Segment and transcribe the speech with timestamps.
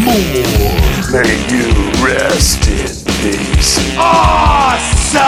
[0.00, 0.16] more.
[1.12, 1.68] May you
[2.00, 2.88] rest in
[3.20, 3.76] peace.
[3.98, 5.20] Awesome!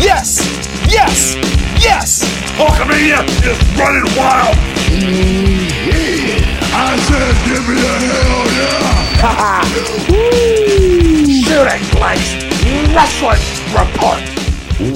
[0.00, 0.40] Yes!
[0.88, 1.36] Yes!
[1.82, 2.22] Yes!
[2.56, 4.56] Hulkamania is running wild!
[4.88, 6.72] Mm-hmm.
[6.74, 9.22] I said, give me a hell yeah!
[11.42, 12.30] Shooting Blanks
[12.94, 13.42] Wrestling
[13.76, 14.22] Report.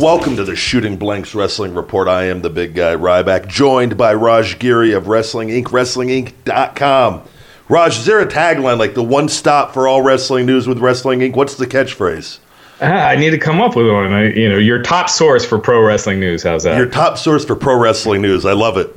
[0.00, 2.08] Welcome to the Shooting Blanks Wrestling Report.
[2.08, 7.22] I am the big guy Ryback, joined by Raj Giri of Wrestling Inc., WrestlingInc.com.
[7.68, 11.20] Raj, is there a tagline like the one stop for all wrestling news with Wrestling
[11.20, 11.34] Inc.?
[11.34, 12.38] What's the catchphrase?
[12.80, 14.12] Ah, I need to come up with one.
[14.12, 16.42] I, you know, your top source for pro wrestling news.
[16.42, 16.76] How's that?
[16.76, 18.44] Your top source for pro wrestling news.
[18.44, 18.94] I love it.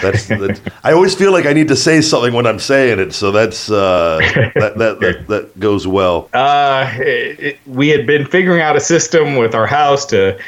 [0.00, 3.12] That's, that's I always feel like I need to say something when I'm saying it,
[3.12, 4.18] so that's uh,
[4.54, 6.28] that, that, that that goes well.
[6.32, 10.38] Uh, it, it- we had been figuring out a system with our house to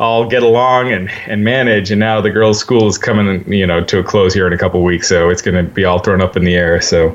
[0.00, 3.84] all get along and, and manage, and now the girls' school is coming, you know,
[3.84, 6.22] to a close here in a couple weeks, so it's going to be all thrown
[6.22, 6.80] up in the air.
[6.80, 7.14] So,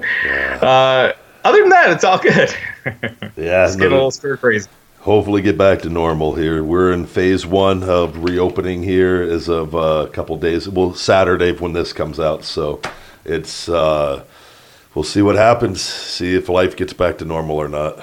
[0.62, 1.12] uh,
[1.44, 2.56] other than that, it's all good.
[3.36, 4.70] Yeah, it's getting a little stir crazy.
[5.00, 6.64] hopefully get back to normal here.
[6.64, 10.70] We're in phase one of reopening here as of uh, a couple days.
[10.70, 12.80] Well, Saturday when this comes out, so
[13.26, 14.24] it's uh,
[14.94, 15.82] we'll see what happens.
[15.82, 18.00] See if life gets back to normal or not.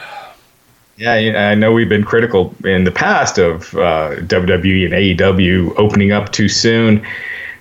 [0.96, 6.12] Yeah, I know we've been critical in the past of uh, WWE and AEW opening
[6.12, 7.04] up too soon.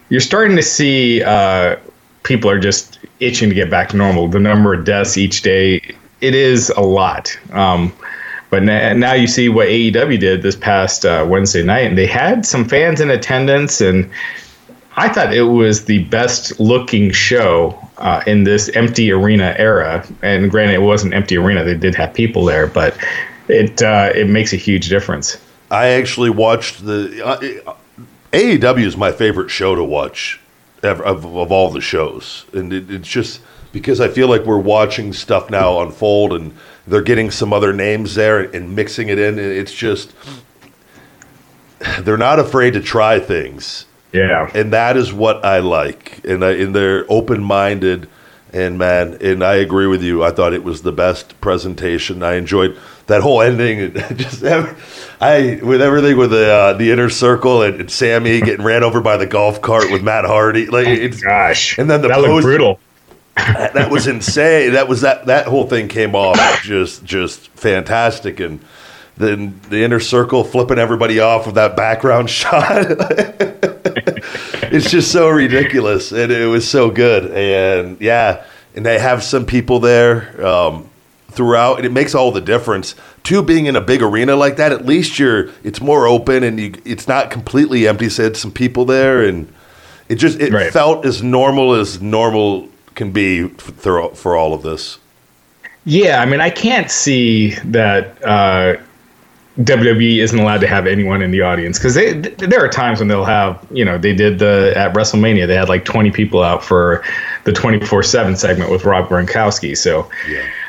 [0.10, 1.78] You're starting to see uh,
[2.24, 4.28] people are just itching to get back to normal.
[4.28, 5.82] The number of deaths each day,
[6.20, 7.38] it is a lot.
[7.52, 7.94] Um,
[8.50, 12.46] but now you see what AEW did this past uh, Wednesday night, and they had
[12.46, 14.12] some fans in attendance, and
[14.98, 20.06] I thought it was the best looking show uh, in this empty arena era.
[20.22, 22.98] And granted, it wasn't empty arena; they did have people there, but
[23.48, 25.38] it uh, it makes a huge difference.
[25.70, 27.74] I actually watched the uh,
[28.34, 30.40] AEW is my favorite show to watch
[30.84, 33.42] ever, of, of all the shows, and it, it's just
[33.72, 36.54] because I feel like we're watching stuff now unfold, and
[36.88, 39.40] they're getting some other names there and mixing it in.
[39.40, 40.14] It's just
[42.02, 46.24] they're not afraid to try things, Yeah, and that is what I like.
[46.26, 48.10] And I, and they're open minded.
[48.54, 50.26] And man, and I agree with you.
[50.26, 52.22] I thought it was the best presentation.
[52.22, 52.78] I enjoyed
[53.08, 53.94] that whole ending.
[54.18, 58.84] Just I with everything with the uh, the inner circle and, and Sammy getting ran
[58.84, 60.66] over by the golf cart with Matt Hardy.
[60.66, 62.80] Like it's gosh, And then the that post- looked brutal.
[63.38, 64.74] that, that was insane.
[64.74, 68.42] That was that that whole thing came off just just fantastic.
[68.42, 68.60] And
[69.22, 72.86] then the inner circle flipping everybody off with that background shot.
[74.72, 77.32] it's just so ridiculous, and it was so good.
[77.32, 78.44] And yeah,
[78.76, 80.90] and they have some people there um,
[81.32, 82.96] throughout, and it makes all the difference.
[83.24, 86.60] Two being in a big arena like that, at least you're it's more open and
[86.60, 88.10] you it's not completely empty.
[88.10, 89.52] So it's some people there, and
[90.10, 90.72] it just it Right.
[90.72, 94.98] felt as normal as normal can be for, for all of this.
[95.86, 98.76] Yeah, I mean, I can't see that uh,
[99.66, 103.08] WWE isn't allowed to have anyone in the audience because th- there are times when
[103.08, 106.64] they'll have, you know, they did the at WrestleMania they had like 20 people out
[106.64, 107.04] for
[107.44, 109.78] the 24 seven segment with Rob Gronkowski.
[109.78, 110.10] So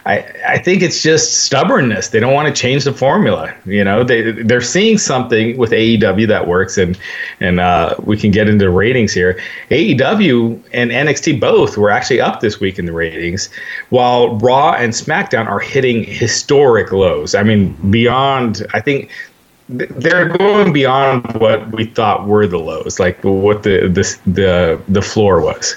[0.05, 2.09] I I think it's just stubbornness.
[2.09, 3.55] They don't want to change the formula.
[3.65, 6.99] You know, they they're seeing something with AEW that works, and
[7.41, 9.41] and uh, we can get into ratings here.
[9.71, 13.49] AEW and NXT both were actually up this week in the ratings,
[13.91, 17.35] while Raw and SmackDown are hitting historic lows.
[17.35, 18.67] I mean, beyond.
[18.75, 19.11] I think
[19.69, 25.03] they're going beyond what we thought were the lows, like what the the the, the
[25.03, 25.77] floor was.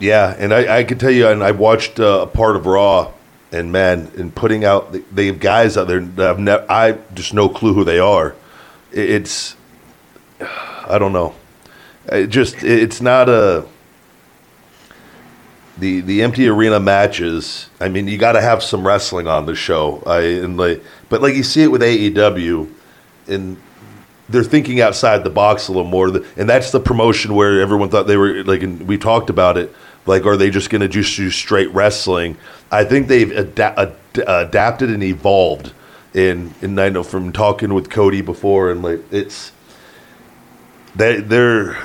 [0.00, 3.12] Yeah, and I, I can tell you, and I watched uh, a part of Raw,
[3.52, 7.34] and man, in putting out, they have guys out there that I've never, I just
[7.34, 8.34] no clue who they are.
[8.92, 9.56] It's,
[10.40, 11.34] I don't know,
[12.06, 13.66] it just it's not a.
[15.78, 17.70] The, the empty arena matches.
[17.80, 20.02] I mean, you got to have some wrestling on the show.
[20.04, 22.70] I and like, but like you see it with AEW,
[23.28, 23.56] and
[24.28, 28.06] they're thinking outside the box a little more, and that's the promotion where everyone thought
[28.06, 29.74] they were like, and we talked about it.
[30.06, 32.36] Like, are they just going to just do straight wrestling?
[32.70, 33.94] I think they've ad-
[34.26, 35.72] adapted and evolved.
[36.14, 39.52] And I know from talking with Cody before, and like it's
[40.96, 41.78] they they're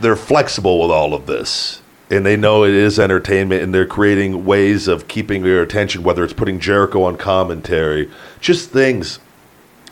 [0.00, 4.44] they're flexible with all of this, and they know it is entertainment, and they're creating
[4.44, 8.10] ways of keeping your attention, whether it's putting Jericho on commentary,
[8.40, 9.20] just things.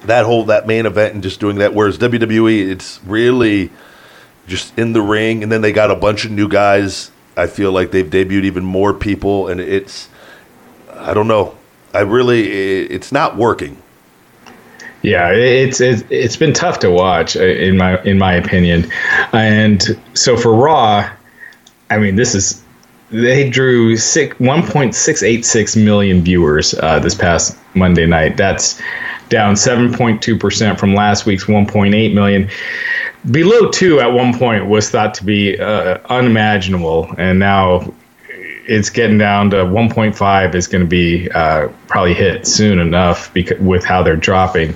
[0.02, 1.74] That whole that main event and just doing that.
[1.74, 3.70] Whereas WWE, it's really
[4.50, 7.10] just in the ring, and then they got a bunch of new guys.
[7.36, 10.08] I feel like they've debuted even more people, and it's
[10.94, 11.56] I don't know.
[11.94, 12.48] I really
[12.86, 13.80] it's not working.
[15.02, 18.90] Yeah, it's it's it's been tough to watch uh, in my in my opinion,
[19.32, 19.82] and
[20.12, 21.10] so for Raw,
[21.88, 22.62] I mean this is
[23.10, 28.36] they drew six, 1.686 million viewers uh, this past Monday night.
[28.36, 28.80] That's
[29.30, 32.50] down 7.2 percent from last week's 1.8 million.
[33.30, 37.92] Below two at one point was thought to be uh, unimaginable, and now
[38.66, 43.58] it's getting down to 1.5 is going to be uh, probably hit soon enough because
[43.58, 44.70] with how they're dropping.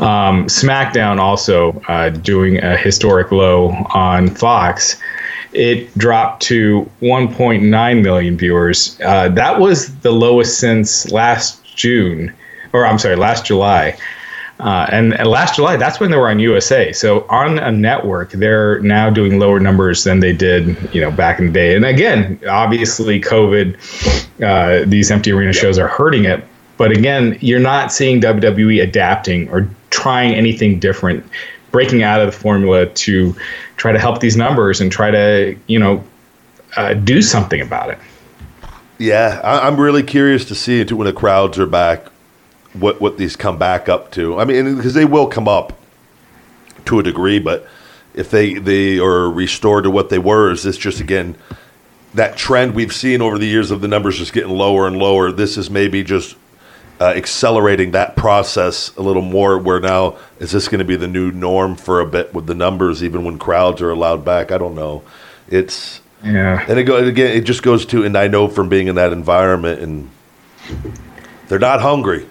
[0.00, 5.00] Um, SmackDown also uh, doing a historic low on Fox.
[5.52, 8.98] It dropped to 1.9 million viewers.
[9.04, 12.34] Uh, that was the lowest since last June,
[12.72, 13.96] or I'm sorry, last July.
[14.62, 16.92] Uh, and, and, last July, that's when they were on USA.
[16.92, 21.40] So on a network, they're now doing lower numbers than they did, you know, back
[21.40, 21.74] in the day.
[21.74, 23.74] And again, obviously, COVID,
[24.40, 26.44] uh, these empty arena shows are hurting it.
[26.76, 31.26] But again, you're not seeing WWE adapting or trying anything different,
[31.72, 33.34] breaking out of the formula to
[33.78, 36.04] try to help these numbers and try to, you know,
[36.76, 37.98] uh, do something about it.
[38.98, 42.11] Yeah, I'm really curious to see when the crowds are back
[42.74, 44.38] what what these come back up to.
[44.38, 45.78] I mean, because they will come up
[46.86, 47.66] to a degree, but
[48.14, 51.36] if they they are restored to what they were, is this just again
[52.14, 55.32] that trend we've seen over the years of the numbers just getting lower and lower?
[55.32, 56.36] This is maybe just
[57.00, 59.58] uh, accelerating that process a little more.
[59.58, 62.54] Where now is this going to be the new norm for a bit with the
[62.54, 64.50] numbers, even when crowds are allowed back?
[64.50, 65.02] I don't know.
[65.48, 67.36] It's yeah, and it go again.
[67.36, 70.10] It just goes to, and I know from being in that environment, and
[71.48, 72.26] they're not hungry.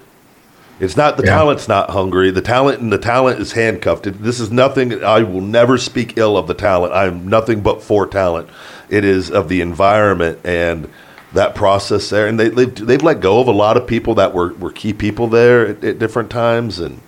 [0.82, 1.36] It's not the yeah.
[1.36, 2.32] talent's not hungry.
[2.32, 4.02] The talent and the talent is handcuffed.
[4.20, 5.04] This is nothing.
[5.04, 6.92] I will never speak ill of the talent.
[6.92, 8.48] I am nothing but for talent.
[8.88, 10.90] It is of the environment and
[11.34, 12.26] that process there.
[12.26, 14.92] And they they've, they've let go of a lot of people that were, were key
[14.92, 16.80] people there at, at different times.
[16.80, 17.00] And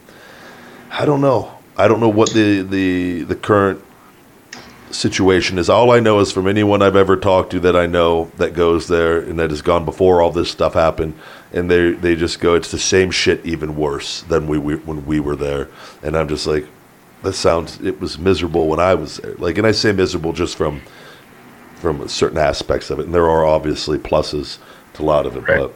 [0.93, 1.59] I don't know.
[1.77, 3.83] I don't know what the the the current
[4.95, 5.69] situation is.
[5.69, 8.89] All I know is from anyone I've ever talked to that I know that goes
[8.89, 11.15] there and that has gone before all this stuff happened,
[11.53, 15.05] and they they just go, it's the same shit, even worse than we, we when
[15.05, 15.69] we were there.
[16.03, 16.67] And I'm just like,
[17.23, 17.81] that sounds.
[17.81, 19.35] It was miserable when I was there.
[19.35, 20.81] Like, and I say miserable just from
[21.77, 24.59] from certain aspects of it, and there are obviously pluses
[24.95, 25.59] to a lot of it, right.
[25.59, 25.75] but.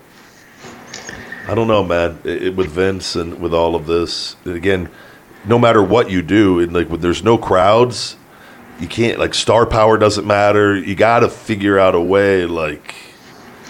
[1.46, 2.18] I don't know, man.
[2.24, 4.90] It, it, with Vince and with all of this, again,
[5.46, 8.16] no matter what you do, and like when there's no crowds,
[8.80, 10.76] you can't like star power doesn't matter.
[10.76, 12.94] You got to figure out a way like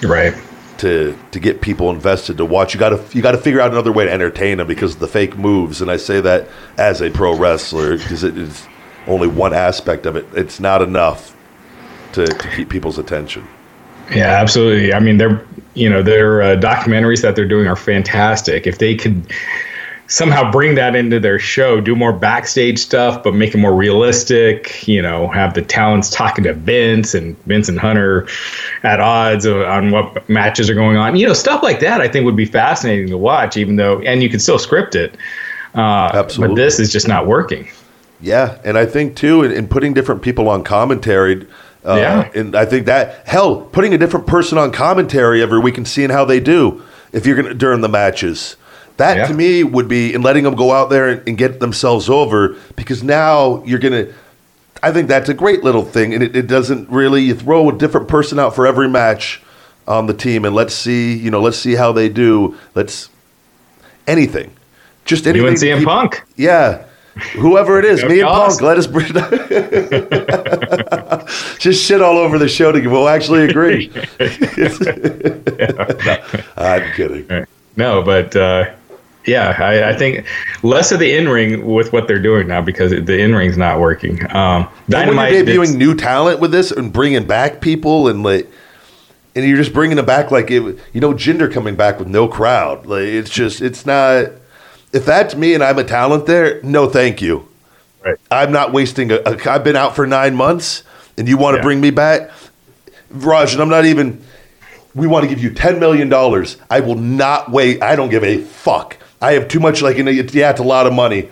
[0.02, 0.34] right
[0.78, 2.74] to to get people invested to watch.
[2.74, 5.08] You got to you got to figure out another way to entertain them because the
[5.08, 5.80] fake moves.
[5.80, 8.66] And I say that as a pro wrestler because it is
[9.06, 10.26] only one aspect of it.
[10.34, 11.34] It's not enough
[12.12, 13.46] to, to keep people's attention.
[14.10, 14.94] Yeah, absolutely.
[14.94, 15.44] I mean, they're
[15.74, 18.66] you know their uh, documentaries that they're doing are fantastic.
[18.66, 19.32] If they could
[20.08, 24.86] somehow bring that into their show, do more backstage stuff, but make it more realistic.
[24.88, 28.26] You know, have the talents talking to Vince and Vince and Hunter
[28.82, 31.14] at odds on what matches are going on.
[31.16, 34.22] You know, stuff like that I think would be fascinating to watch, even though, and
[34.22, 35.16] you can still script it.
[35.74, 36.54] Uh, Absolutely.
[36.54, 37.68] But this is just not working.
[38.20, 41.46] Yeah, and I think too, in, in putting different people on commentary.
[41.84, 45.76] Uh, yeah, and I think that hell, putting a different person on commentary every week
[45.76, 48.56] and seeing how they do if you're gonna during the matches
[48.98, 49.26] that yeah.
[49.26, 52.56] to me would be in letting them go out there and, and, get themselves over
[52.76, 54.14] because now you're going to.
[54.82, 57.22] I think that's a great little thing, and it, it, doesn't really.
[57.22, 59.42] You throw a different person out for every match
[59.86, 62.56] on the team, and let's see, you know, let's see how they do.
[62.74, 63.08] Let's
[64.06, 64.54] anything,
[65.04, 65.42] just anything.
[65.42, 66.84] You and CM Punk, yeah,
[67.34, 68.60] whoever it is, me and Punk.
[68.60, 69.06] Let us bring
[71.58, 73.88] just shit all over the show to we'll actually agree.
[76.04, 77.46] no, I'm kidding.
[77.76, 78.74] No, but uh,
[79.28, 80.26] yeah, I, I, think
[80.62, 83.78] less of the in ring with what they're doing now because the in ring's not
[83.80, 84.20] working.
[84.34, 88.50] Um, Dynamite when you're debuting new talent with this and bringing back people and like,
[89.34, 92.26] and you're just bringing them back like it, you know, gender coming back with no
[92.26, 92.86] crowd.
[92.86, 94.32] Like it's just, it's not.
[94.92, 97.46] If that's me and I'm a talent there, no, thank you.
[98.04, 98.16] Right.
[98.30, 99.10] I'm not wasting.
[99.10, 100.82] A, a, I've been out for nine months,
[101.16, 101.64] and you want to yeah.
[101.64, 102.30] bring me back,
[103.10, 103.52] Raj?
[103.52, 104.22] And I'm not even.
[104.94, 106.56] We want to give you ten million dollars.
[106.70, 107.82] I will not wait.
[107.82, 110.64] I don't give a fuck I have too much, like, you know, yeah, it's a
[110.64, 111.28] lot of money.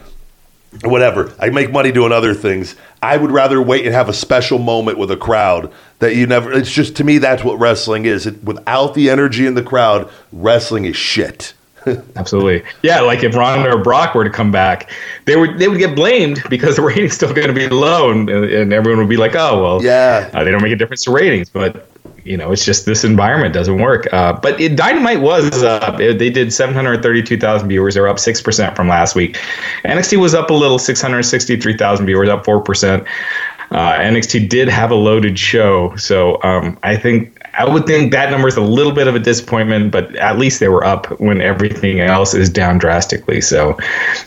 [0.85, 1.33] whatever.
[1.39, 2.75] I make money doing other things.
[3.03, 6.53] I would rather wait and have a special moment with a crowd that you never.
[6.53, 8.27] It's just to me that's what wrestling is.
[8.27, 11.55] It, without the energy in the crowd, wrestling is shit.
[12.17, 13.01] Absolutely, yeah.
[13.01, 14.91] Like if Ronda or Brock were to come back,
[15.25, 18.29] they would they would get blamed because the ratings still going to be low, and,
[18.29, 20.29] and everyone would be like, "Oh, well, Yeah.
[20.35, 21.87] uh, they don't make a difference to ratings." But
[22.25, 24.13] you know, it's just this environment doesn't work.
[24.13, 26.01] Uh, but it, Dynamite was up.
[26.01, 27.95] It- they did seven hundred thirty-two thousand viewers.
[27.95, 29.37] They're up six percent from last week.
[29.85, 33.05] NXT was up a little, six hundred sixty-three thousand viewers, up four percent.
[33.73, 38.31] Uh, NXT did have a loaded show, so um, I think I would think that
[38.31, 41.41] number is a little bit of a disappointment, but at least they were up when
[41.41, 43.41] everything else is down drastically.
[43.41, 43.79] So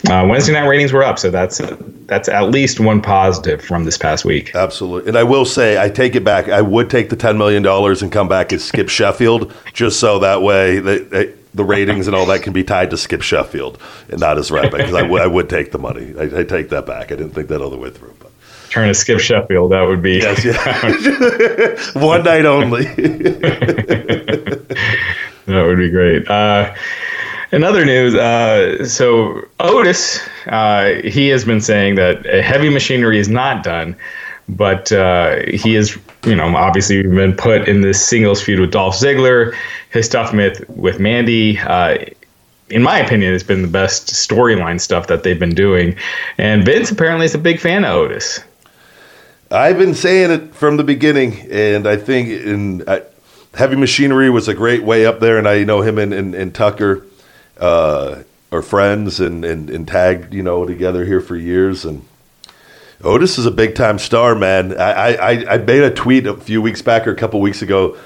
[0.10, 1.62] uh, Wednesday night ratings were up, so that's
[2.08, 4.56] that's at least one positive from this past week.
[4.56, 5.10] Absolutely.
[5.10, 6.50] And I will say, I take it back.
[6.50, 10.42] I would take the $10 million and come back as Skip Sheffield, just so that
[10.42, 14.50] way the ratings and all that can be tied to Skip Sheffield and not as
[14.50, 16.14] Ryback, because I would- would take the money.
[16.18, 17.12] I, I take that back.
[17.12, 18.16] I didn't think that all the way through.
[18.20, 18.29] But.
[18.70, 21.76] Trying to skip Sheffield, that would be Yes, yeah.
[22.02, 22.86] One night only.
[25.50, 26.30] That would be great.
[26.30, 26.74] Uh,
[27.52, 33.28] in other news, uh, so Otis, uh, he has been saying that heavy machinery is
[33.28, 33.96] not done,
[34.48, 38.96] but uh, he is, you know, obviously been put in this singles feud with Dolph
[38.96, 39.56] Ziggler.
[39.90, 41.58] His stuff with with Mandy.
[41.58, 41.98] Uh,
[42.70, 45.96] in my opinion, has been the best storyline stuff that they've been doing,
[46.38, 48.42] and Vince apparently is a big fan of Otis.
[49.52, 53.00] I've been saying it from the beginning, and I think in uh,
[53.56, 56.54] Heavy Machinery was a great way up there, and I know him and, and, and
[56.54, 57.04] Tucker
[57.58, 61.84] uh, are friends and, and, and tagged, you know, together here for years.
[61.84, 62.06] And
[63.04, 64.80] Otis is a big time star, man.
[64.80, 67.98] I, I, I made a tweet a few weeks back or a couple weeks ago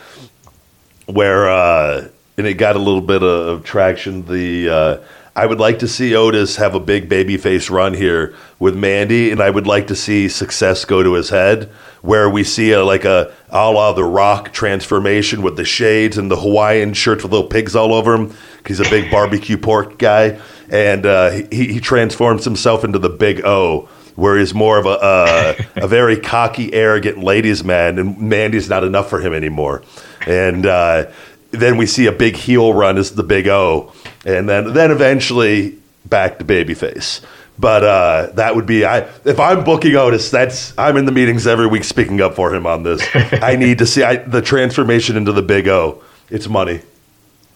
[1.07, 2.07] where, uh,
[2.37, 4.25] and it got a little bit of traction.
[4.25, 4.97] The uh,
[5.35, 9.41] I would like to see Otis have a big babyface run here with Mandy, and
[9.41, 11.71] I would like to see success go to his head,
[12.01, 16.29] where we see a like a a la The Rock transformation with the shades and
[16.29, 18.35] the Hawaiian shirts with little pigs all over him.
[18.67, 23.43] He's a big barbecue pork guy, and uh, he, he transforms himself into the Big
[23.43, 28.83] O where he's more of a a very cocky, arrogant ladies' man, and Mandy's not
[28.83, 29.81] enough for him anymore.
[30.27, 31.11] And uh,
[31.49, 33.91] then we see a big heel run as the Big O,
[34.25, 37.21] and then then eventually back to babyface.
[37.57, 41.45] But uh, that would be I if I'm booking Otis, that's I'm in the meetings
[41.45, 43.01] every week speaking up for him on this.
[43.13, 46.01] I need to see I, the transformation into the Big O.
[46.29, 46.81] It's money.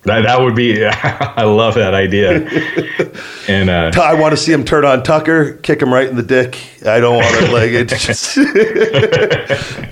[0.07, 0.85] That that would be.
[0.85, 2.47] I love that idea.
[3.47, 6.23] and uh, I want to see him turn on Tucker, kick him right in the
[6.23, 6.57] dick.
[6.85, 7.89] I don't want to like it.
[7.89, 8.37] Just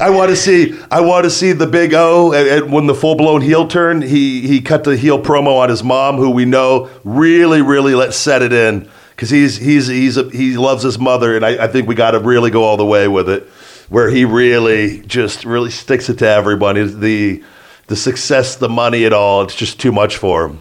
[0.01, 0.79] I want to see.
[0.89, 2.33] I want to see the big O.
[2.33, 5.69] And, and when the full blown heel turn, he he cut the heel promo on
[5.69, 10.17] his mom, who we know really really let set it in because he's he's he's
[10.17, 12.77] a, he loves his mother, and I, I think we got to really go all
[12.77, 13.43] the way with it,
[13.89, 16.85] where he really just really sticks it to everybody.
[16.85, 17.43] The
[17.87, 19.43] the success, the money, it all.
[19.43, 20.59] It's just too much for him.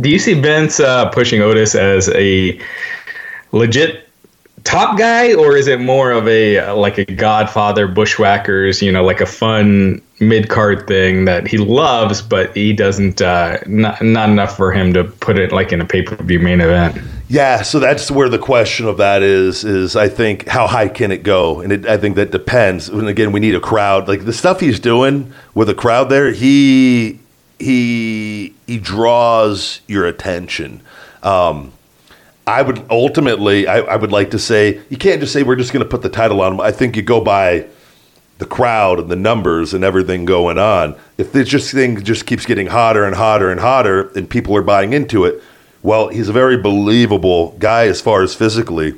[0.00, 2.60] do you see Vince uh, pushing Otis as a
[3.52, 4.05] legit
[4.66, 8.82] top guy, or is it more of a uh, like a Godfather Bushwhackers?
[8.82, 13.22] You know, like a fun mid card thing that he loves, but he doesn't.
[13.22, 16.40] Uh, not not enough for him to put it like in a pay per view
[16.40, 16.98] main event.
[17.28, 19.64] Yeah, so that's where the question of that is.
[19.64, 22.88] Is I think how high can it go, and it, I think that depends.
[22.88, 24.08] And again, we need a crowd.
[24.08, 27.20] Like the stuff he's doing with a crowd there, he
[27.58, 30.82] he he draws your attention.
[31.22, 31.72] Um,
[32.46, 35.72] I would ultimately, I, I would like to say, you can't just say we're just
[35.72, 36.60] going to put the title on him.
[36.60, 37.66] I think you go by
[38.38, 40.94] the crowd and the numbers and everything going on.
[41.18, 44.62] If this just thing just keeps getting hotter and hotter and hotter, and people are
[44.62, 45.42] buying into it,
[45.82, 48.94] well, he's a very believable guy as far as physically.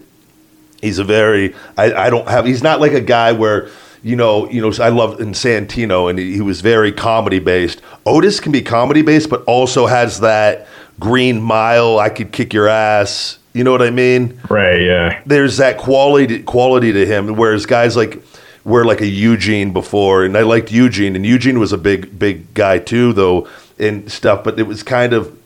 [0.82, 3.70] He's a very, I, I don't have, he's not like a guy where,
[4.02, 7.82] you know, you know, I love in Santino, and he, he was very comedy based.
[8.06, 10.66] Otis can be comedy based, but also has that
[11.00, 11.98] green mile.
[11.98, 13.38] I could kick your ass.
[13.54, 14.40] You know what I mean?
[14.48, 14.82] Right.
[14.82, 15.20] Yeah.
[15.26, 17.34] there's that quality quality to him.
[17.36, 18.22] Whereas guys like
[18.64, 22.54] were like a Eugene before, and I liked Eugene, and Eugene was a big big
[22.54, 24.44] guy too, though and stuff.
[24.44, 25.36] But it was kind of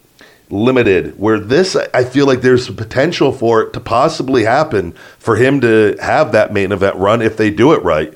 [0.50, 1.18] limited.
[1.18, 5.97] Where this, I- feel like there's potential for it to possibly happen for him to
[6.00, 8.12] have that main event run if they do it right.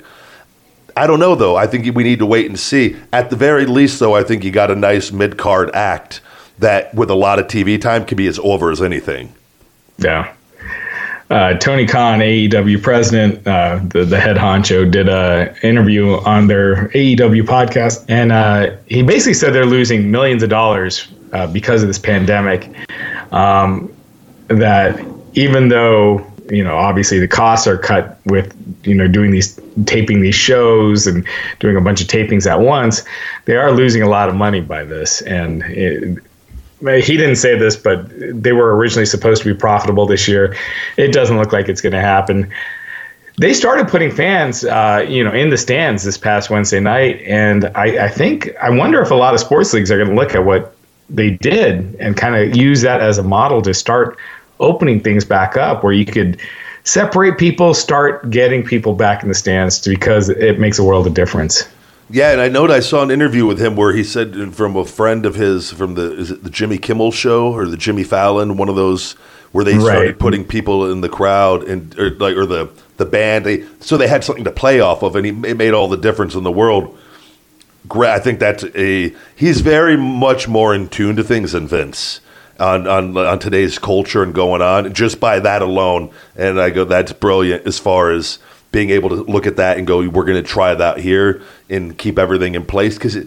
[0.97, 1.55] I don't know though.
[1.55, 2.95] I think we need to wait and see.
[3.13, 6.21] At the very least, though, I think you got a nice mid card act
[6.59, 9.33] that, with a lot of TV time, can be as over as anything.
[9.99, 10.33] Yeah.
[11.29, 16.87] Uh, Tony Khan, AEW president, uh, the, the head honcho, did an interview on their
[16.89, 21.89] AEW podcast, and uh, he basically said they're losing millions of dollars uh, because of
[21.89, 22.73] this pandemic.
[23.33, 23.93] Um,
[24.47, 29.59] that even though you know, obviously the costs are cut with, you know, doing these
[29.85, 31.27] taping these shows and
[31.59, 33.03] doing a bunch of tapings at once.
[33.45, 36.23] They are losing a lot of money by this, and it,
[36.79, 38.07] he didn't say this, but
[38.41, 40.55] they were originally supposed to be profitable this year.
[40.95, 42.51] It doesn't look like it's going to happen.
[43.39, 47.65] They started putting fans, uh, you know, in the stands this past Wednesday night, and
[47.75, 50.33] I, I think I wonder if a lot of sports leagues are going to look
[50.33, 50.75] at what
[51.09, 54.17] they did and kind of use that as a model to start
[54.59, 56.39] opening things back up, where you could
[56.83, 61.13] separate people, start getting people back in the stands because it makes a world of
[61.13, 61.67] difference.
[62.09, 64.77] Yeah, and I know I saw an interview with him where he said uh, from
[64.77, 68.05] a friend of his from the is it the Jimmy Kimmel show or the Jimmy
[68.05, 69.13] Fallon, one of those
[69.51, 70.19] where they started Right.
[70.19, 74.07] putting people in the crowd and or like or the the band they so they
[74.07, 76.51] had something to play off of and he it made all the difference in the
[76.51, 76.97] world.
[77.93, 82.21] I think that's a he's very much more in tune to things than Vince
[82.59, 86.11] on on on today's culture and going on just by that alone.
[86.35, 88.39] And I go that's brilliant as far as
[88.71, 91.97] being able to look at that and go we're going to try that here and
[91.97, 93.17] keep everything in place because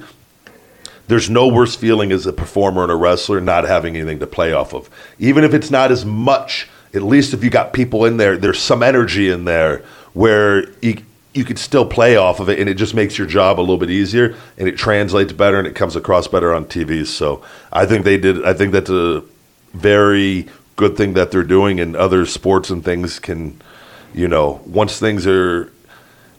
[1.08, 4.52] there's no worse feeling as a performer and a wrestler not having anything to play
[4.52, 4.88] off of.
[5.18, 8.60] Even if it's not as much, at least if you got people in there, there's
[8.60, 9.78] some energy in there
[10.12, 13.58] where you you could still play off of it and it just makes your job
[13.58, 17.06] a little bit easier and it translates better and it comes across better on TV.
[17.06, 19.22] So I think they did I think that's a
[19.72, 23.60] very good thing that they're doing and other sports and things can
[24.12, 25.72] you know, once things are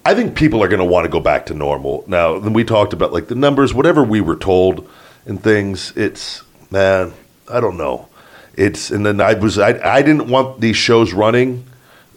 [0.04, 2.04] I think people are going to want to go back to normal.
[2.08, 4.90] Now, then we talked about like the numbers, whatever we were told
[5.26, 5.96] and things.
[5.96, 7.14] It's man,
[7.48, 8.10] I don't know.
[8.56, 11.66] It's and then I was I I didn't want these shows running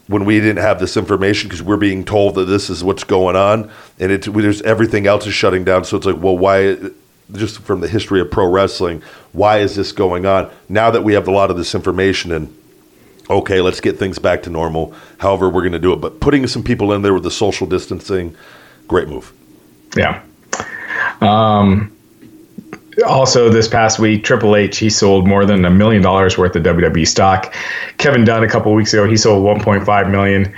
[0.07, 3.37] when we didn't have this information because we're being told that this is what's going
[3.37, 5.85] on and it's there's everything else is shutting down.
[5.85, 6.77] So it's like, well, why?
[7.33, 10.51] Just from the history of pro wrestling, why is this going on?
[10.69, 12.55] Now that we have a lot of this information and
[13.31, 14.95] okay, let's get things back to normal.
[15.19, 16.01] However, we're going to do it.
[16.01, 18.37] But putting some people in there with the social distancing,
[18.87, 19.33] great move.
[19.97, 20.23] Yeah.
[21.23, 21.94] Um,
[23.07, 26.63] also, this past week, Triple H he sold more than a million dollars worth of
[26.63, 27.55] WWE stock.
[27.99, 30.55] Kevin Dunn a couple weeks ago he sold 1.5 million.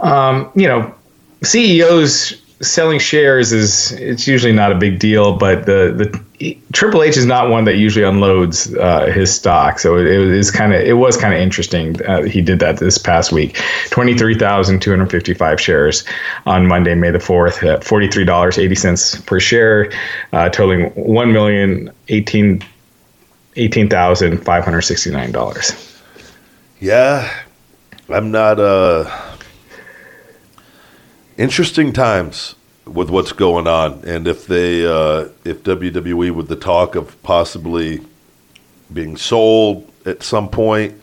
[0.00, 0.94] Um, you know,
[1.42, 5.92] CEOs selling shares is it's usually not a big deal, but the
[6.38, 10.18] the Triple H is not one that usually unloads uh, his stock, so it, it
[10.18, 12.00] was kind of it was kind of interesting.
[12.04, 16.04] Uh, he did that this past week, twenty three thousand two hundred fifty five shares
[16.46, 19.92] on Monday, May the fourth, at forty three dollars eighty cents per share,
[20.32, 22.62] uh, totaling one million eighteen
[23.56, 25.72] eighteen thousand five hundred sixty nine dollars.
[26.80, 27.28] Yeah,
[28.08, 28.60] I'm not.
[28.60, 29.27] Uh,
[31.38, 36.94] interesting times with what's going on, and if they, uh, if WWE, with the talk
[36.94, 38.00] of possibly
[38.92, 41.00] being sold at some point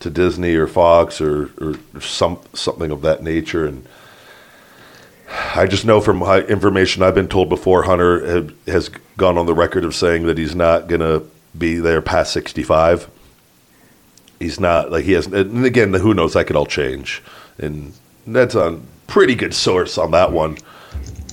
[0.00, 3.86] to Disney or Fox or, or some something of that nature, and
[5.54, 9.54] I just know from information I've been told before, Hunter had, has gone on the
[9.54, 13.08] record of saying that he's not going to be there past 65
[14.38, 16.34] he's not like he has and again who knows?
[16.34, 17.22] That could all change.
[17.58, 17.94] And
[18.26, 20.58] that's on pretty good source on that one.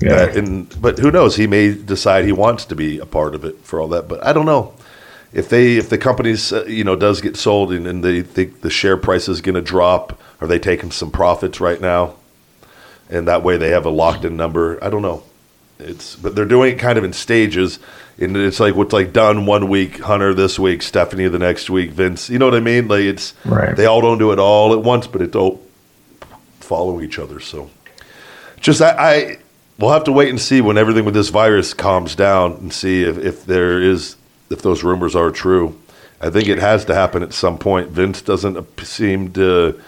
[0.01, 0.25] Yeah.
[0.25, 1.36] That- and but who knows?
[1.36, 4.25] He may decide he wants to be a part of it for all that but
[4.25, 4.73] i don't know.
[5.33, 8.62] If they if the company's uh, you know does get sold and, and they think
[8.62, 12.15] the share price is going to drop are they taking some profits right now
[13.09, 15.23] and that way they have a locked in number i don't know.
[15.79, 17.79] It's but they're doing it kind of in stages
[18.19, 21.91] and it's like what's like done one week hunter this week stephanie the next week
[21.91, 22.88] vince you know what i mean?
[22.88, 23.75] Like it's Right.
[23.75, 25.59] they all don't do it all at once but it's don't
[26.73, 27.39] follow each other.
[27.39, 27.69] So
[28.59, 29.38] just I, I
[29.77, 33.03] we'll have to wait and see when everything with this virus calms down and see
[33.03, 34.15] if, if there is
[34.49, 35.79] if those rumors are true.
[36.19, 37.89] I think it has to happen at some point.
[37.89, 39.79] Vince doesn't seem to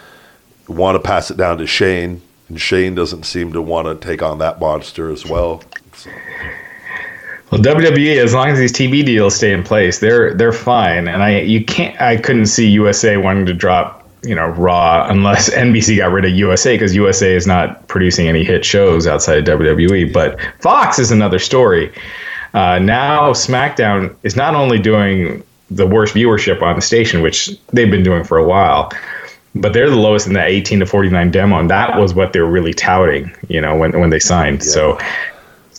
[0.68, 4.22] want to pass it down to shane and shane doesn't seem to want to take
[4.22, 5.62] on that monster as well.
[5.94, 6.10] So-
[7.50, 11.08] Well, WWE, as long as these TV deals stay in place, they're they're fine.
[11.08, 15.50] And I you can't I couldn't see USA wanting to drop you know Raw unless
[15.54, 19.60] NBC got rid of USA because USA is not producing any hit shows outside of
[19.60, 20.12] WWE.
[20.12, 21.92] But Fox is another story.
[22.54, 27.90] Uh, now SmackDown is not only doing the worst viewership on the station, which they've
[27.90, 28.90] been doing for a while,
[29.54, 32.46] but they're the lowest in that 18 to 49 demo, and that was what they're
[32.46, 34.62] really touting, you know, when when they signed.
[34.62, 34.98] So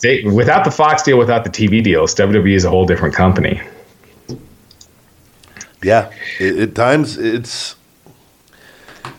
[0.02, 3.60] they without the Fox deal, without the TV deals, WWE is a whole different company.
[5.82, 7.76] Yeah, at times it's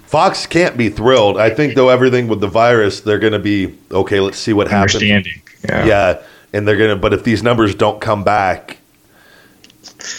[0.09, 1.37] Fox can't be thrilled.
[1.37, 4.19] I think though everything with the virus, they're going to be okay.
[4.19, 4.95] Let's see what happens.
[4.95, 5.39] Understanding.
[5.63, 5.85] Yeah.
[5.85, 6.95] Yeah, and they're going to.
[6.95, 8.79] But if these numbers don't come back,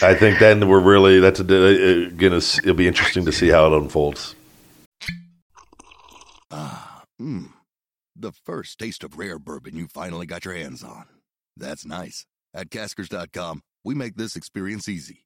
[0.01, 2.37] I think then we're really that's a, uh, gonna.
[2.37, 4.33] It'll be interesting to see how it unfolds.
[6.49, 7.51] Ah, mmm.
[8.15, 11.03] The first taste of rare bourbon you finally got your hands on.
[11.57, 12.25] That's nice.
[12.53, 15.25] At caskers.com, we make this experience easy.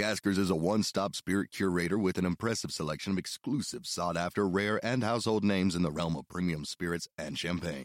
[0.00, 4.48] Caskers is a one stop spirit curator with an impressive selection of exclusive, sought after,
[4.48, 7.84] rare, and household names in the realm of premium spirits and champagne.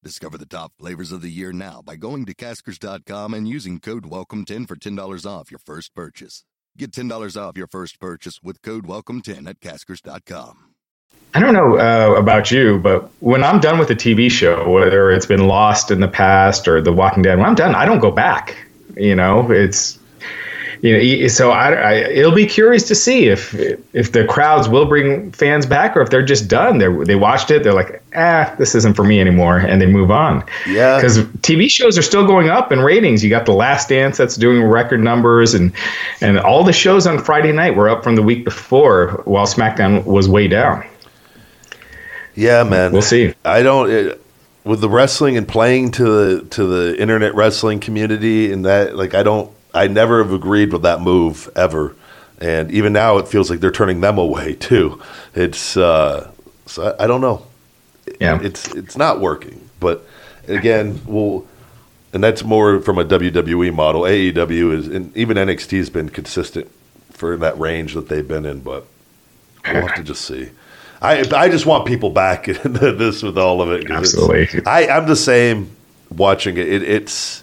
[0.00, 4.04] Discover the top flavors of the year now by going to caskers.com and using code
[4.04, 6.44] WELCOME10 for $10 off your first purchase.
[6.78, 10.58] Get $10 off your first purchase with code WELCOME10 at caskers.com.
[11.34, 15.10] I don't know uh, about you, but when I'm done with a TV show, whether
[15.10, 17.98] it's been Lost in the past or The Walking Dead, when I'm done, I don't
[17.98, 18.56] go back.
[18.96, 19.98] You know, it's
[20.82, 23.54] you know, so I, I, it'll be curious to see if
[23.94, 26.78] if the crowds will bring fans back or if they're just done.
[26.78, 30.10] They they watched it, they're like, ah, this isn't for me anymore, and they move
[30.10, 30.44] on.
[30.66, 33.24] Yeah, because TV shows are still going up in ratings.
[33.24, 35.72] You got The Last Dance that's doing record numbers, and
[36.20, 40.04] and all the shows on Friday night were up from the week before, while SmackDown
[40.04, 40.84] was way down.
[42.34, 42.92] Yeah, man.
[42.92, 43.34] We'll see.
[43.44, 43.90] I don't.
[43.90, 44.22] It,
[44.66, 49.14] with the wrestling and playing to the to the internet wrestling community and that like
[49.14, 51.94] I don't I never have agreed with that move ever,
[52.40, 55.00] and even now it feels like they're turning them away too.
[55.34, 56.30] It's uh,
[56.64, 57.46] so I, I don't know.
[58.20, 59.68] Yeah, it's it's not working.
[59.78, 60.04] But
[60.48, 61.46] again, we'll
[62.12, 64.02] and that's more from a WWE model.
[64.02, 66.70] AEW is and even NXT has been consistent
[67.10, 68.86] for that range that they've been in, but
[69.66, 70.50] we'll have to just see.
[71.02, 73.90] I I just want people back in this with all of it.
[73.90, 75.70] Absolutely, I I'm the same
[76.10, 76.66] watching it.
[76.66, 77.42] it it's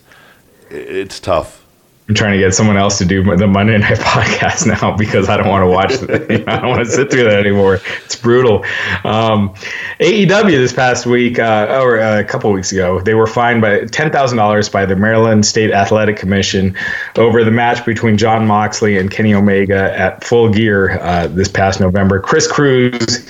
[0.71, 1.62] it's tough
[2.07, 5.37] I'm trying to get someone else to do the Monday Night Podcast now because I
[5.37, 6.47] don't want to watch it.
[6.49, 7.79] I don't want to sit through that anymore.
[8.03, 8.65] It's brutal.
[9.05, 9.53] Um,
[10.01, 13.85] AEW this past week, uh, or uh, a couple weeks ago, they were fined by
[13.85, 16.75] ten thousand dollars by the Maryland State Athletic Commission
[17.15, 21.79] over the match between Jon Moxley and Kenny Omega at Full Gear uh, this past
[21.79, 22.19] November.
[22.19, 23.29] Chris Cruz.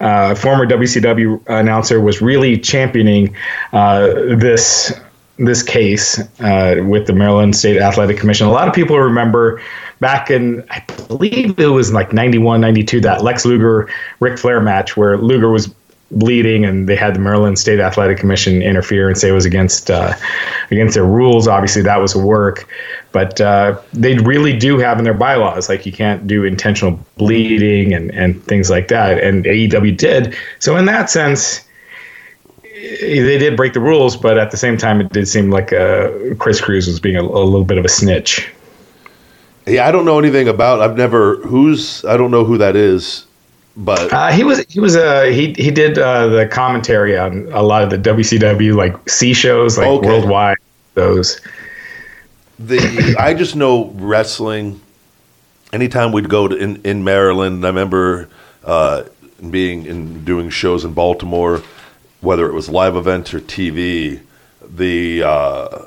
[0.00, 3.34] Uh, former WCW announcer was really championing
[3.72, 4.92] uh, this
[5.38, 8.46] this case uh, with the Maryland State Athletic Commission.
[8.46, 9.60] A lot of people remember
[10.00, 13.88] back in, I believe it was like 91, 92, that Lex Luger
[14.20, 15.74] Ric Flair match where Luger was
[16.10, 19.90] bleeding and they had the Maryland State Athletic Commission interfere and say it was against
[19.90, 20.12] uh,
[20.70, 21.48] against their rules.
[21.48, 22.68] Obviously, that was a work,
[23.12, 27.92] but uh, they really do have in their bylaws like you can't do intentional bleeding
[27.92, 29.18] and and things like that.
[29.18, 30.36] And AEW did.
[30.60, 31.64] So in that sense
[32.84, 36.10] they did break the rules, but at the same time, it did seem like uh,
[36.38, 38.50] Chris Cruz was being a, a, little bit of a snitch.
[39.66, 40.80] Yeah, I don't know anything about.
[40.80, 42.04] I've never who's.
[42.04, 43.26] I don't know who that is,
[43.76, 47.62] but uh, he was he was uh, he he did uh, the commentary on a
[47.62, 50.06] lot of the WCW like C shows like okay.
[50.06, 50.58] worldwide
[50.94, 51.40] those.
[52.58, 54.80] The I just know wrestling.
[55.72, 58.28] Anytime we'd go to in, in Maryland, I remember
[58.62, 59.04] uh,
[59.50, 61.62] being in doing shows in Baltimore
[62.24, 64.20] whether it was live events or TV,
[64.62, 65.84] the uh,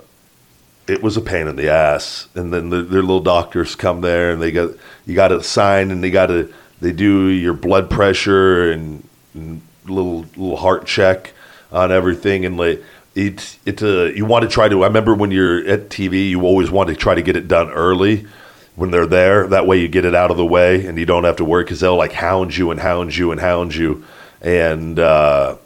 [0.88, 2.28] it was a pain in the ass.
[2.36, 4.72] And then the, their little doctors come there and they got
[5.06, 9.62] you got to sign and they got to they do your blood pressure and, and
[9.86, 11.34] little little heart check
[11.72, 12.84] on everything and like
[13.16, 14.84] it's it's a you want to try to.
[14.84, 17.70] I remember when you're at TV, you always want to try to get it done
[17.72, 18.28] early
[18.76, 19.48] when they're there.
[19.48, 21.64] That way, you get it out of the way and you don't have to worry
[21.64, 24.06] because they'll like hound you and hound you and hound you.
[24.40, 25.58] And uh,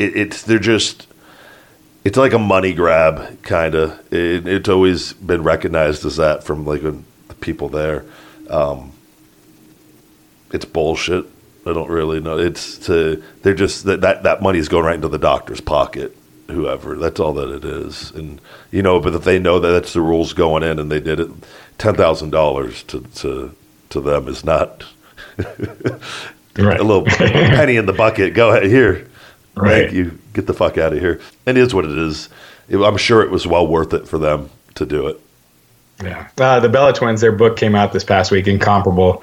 [0.00, 1.06] it, it's they're just
[2.04, 4.12] it's like a money grab kind of.
[4.12, 6.98] It, it's always been recognized as that from like the
[7.40, 8.04] people there.
[8.48, 8.92] Um,
[10.52, 11.26] it's bullshit.
[11.66, 12.38] I don't really know.
[12.38, 16.16] It's to they're just that that that money is going right into the doctor's pocket.
[16.48, 18.40] Whoever that's all that it is, and
[18.72, 21.20] you know, but if they know that that's the rules going in, and they did
[21.20, 21.30] it,
[21.78, 23.54] ten thousand dollars to to
[23.90, 24.84] to them is not
[25.38, 26.80] right.
[26.80, 28.34] a little penny in the bucket.
[28.34, 29.09] Go ahead here.
[29.54, 29.84] Right.
[29.84, 30.18] Thank you.
[30.32, 31.20] Get the fuck out of here.
[31.46, 32.28] And it is what it is.
[32.72, 35.20] I'm sure it was well worth it for them to do it.
[36.02, 36.28] Yeah.
[36.38, 39.22] Uh, the Bella Twins, their book came out this past week, Incomparable.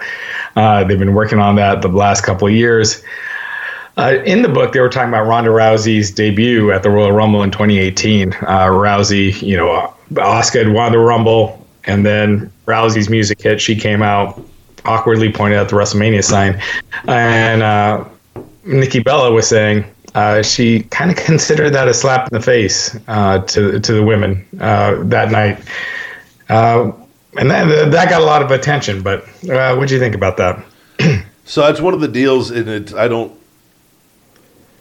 [0.55, 3.03] Uh, they've been working on that the last couple of years.
[3.97, 7.41] Uh, in the book, they were talking about Ronda Rousey's debut at the Royal Rumble
[7.41, 8.33] in 2018.
[8.33, 8.35] Uh,
[8.67, 13.59] Rousey, you know, Asuka had won the Rumble, and then Rousey's music hit.
[13.59, 14.39] She came out,
[14.85, 16.61] awkwardly pointed at the WrestleMania sign,
[17.07, 18.05] and uh,
[18.65, 19.83] Nikki Bella was saying,
[20.17, 24.03] uh, she kind of considered that a slap in the face uh, to to the
[24.03, 25.63] women uh, that night,
[26.49, 26.91] uh,
[27.38, 29.03] and that that got a lot of attention.
[29.03, 30.63] But uh, what do you think about that?
[31.49, 32.93] So that's one of the deals, and it.
[32.93, 33.32] I don't.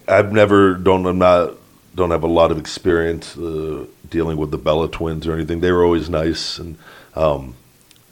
[0.05, 1.05] I've never don't.
[1.05, 1.53] I'm not.
[1.95, 5.61] Don't have a lot of experience dealing with the Bella twins or anything.
[5.61, 6.77] They were always nice, and
[7.15, 7.55] um,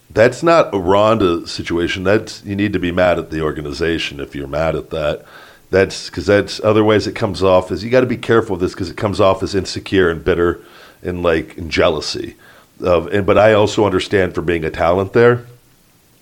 [0.10, 2.06] that's not a Ronda situation.
[2.06, 5.26] That's you need to be mad at the organization if you're mad at that.
[5.72, 8.62] That's because that's other ways it comes off as you got to be careful of
[8.62, 10.62] this because it comes off as insecure and bitter
[11.04, 12.36] and like and jealousy.
[12.80, 15.46] Of and but I also understand for being a talent there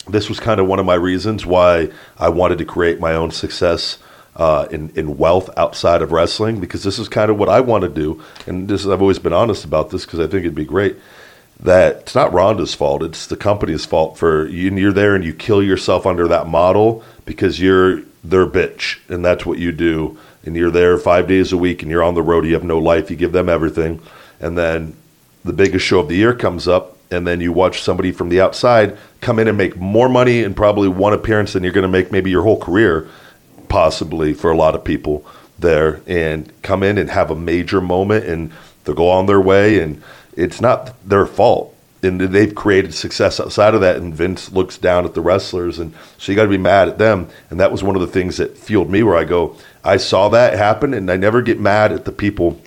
[0.08, 3.32] this was kind of one of my reasons why I wanted to create my own
[3.32, 3.98] success
[4.36, 7.84] uh, in in wealth outside of wrestling because this is kind of what I want
[7.84, 10.56] to do, and this is, I've always been honest about this because I think it'd
[10.56, 10.98] be great.
[11.60, 14.76] That it's not Ronda's fault; it's the company's fault for you.
[14.76, 19.46] You're there and you kill yourself under that model because you're their bitch, and that's
[19.46, 20.18] what you do.
[20.46, 22.46] And you're there five days a week, and you're on the road.
[22.46, 23.10] You have no life.
[23.10, 24.02] You give them everything,
[24.40, 24.96] and then
[25.46, 28.42] the biggest show of the year comes up, and then you watch somebody from the
[28.42, 31.88] outside come in and make more money in probably one appearance than you're going to
[31.88, 33.10] make maybe your whole career,
[33.70, 35.26] possibly for a lot of people
[35.58, 38.52] there, and come in and have a major moment and
[38.84, 40.02] they'll go on their way, and
[40.36, 41.73] it's not their fault.
[42.04, 45.94] And they've created success outside of that, and Vince looks down at the wrestlers, and
[46.18, 47.30] so you got to be mad at them.
[47.50, 50.28] And that was one of the things that fueled me, where I go, I saw
[50.30, 52.60] that happen, and I never get mad at the people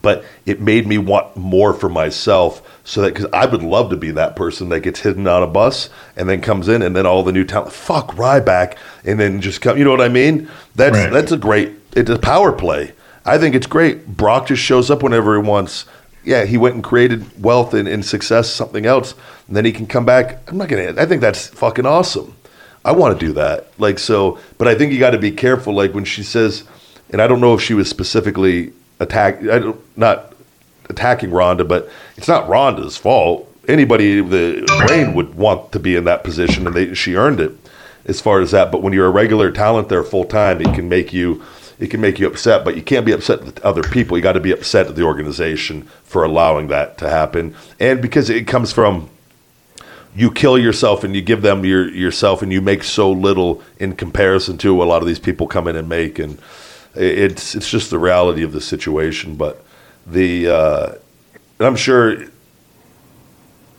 [0.00, 3.96] but it made me want more for myself so that because I would love to
[3.96, 7.06] be that person that gets hidden on a bus and then comes in and then
[7.06, 10.48] all the new talent fuck Ryback and then just come you know what I mean
[10.74, 11.12] that's Right.
[11.12, 12.92] that's a great it's a power play
[13.24, 15.84] I think it's great Brock just shows up whenever he wants
[16.24, 19.14] yeah he went and created wealth and, and success something else
[19.46, 22.36] and then he can come back I'm not gonna I think that's fucking awesome
[22.84, 25.74] I want to do that like so but I think you got to be careful
[25.74, 26.64] like when she says
[27.10, 30.32] and I don't know if she was specifically attack I don't not
[30.92, 33.48] attacking Ronda, but it's not Ronda's fault.
[33.68, 37.40] Anybody with the brain would want to be in that position, and they, she earned
[37.40, 37.52] it
[38.04, 38.72] as far as that.
[38.72, 41.42] But when you're a regular talent there full time, it can make you
[41.82, 42.64] it can make you upset.
[42.64, 44.16] But you can't be upset with other people.
[44.16, 48.30] You got to be upset at the organization for allowing that to happen, and because
[48.30, 49.10] it comes from
[50.14, 53.94] you kill yourself and you give them your yourself and you make so little in
[53.94, 56.38] comparison to what a lot of these people come in and make and
[56.94, 59.64] it's it's just the reality of the situation but
[60.06, 60.94] the uh,
[61.60, 62.26] I'm sure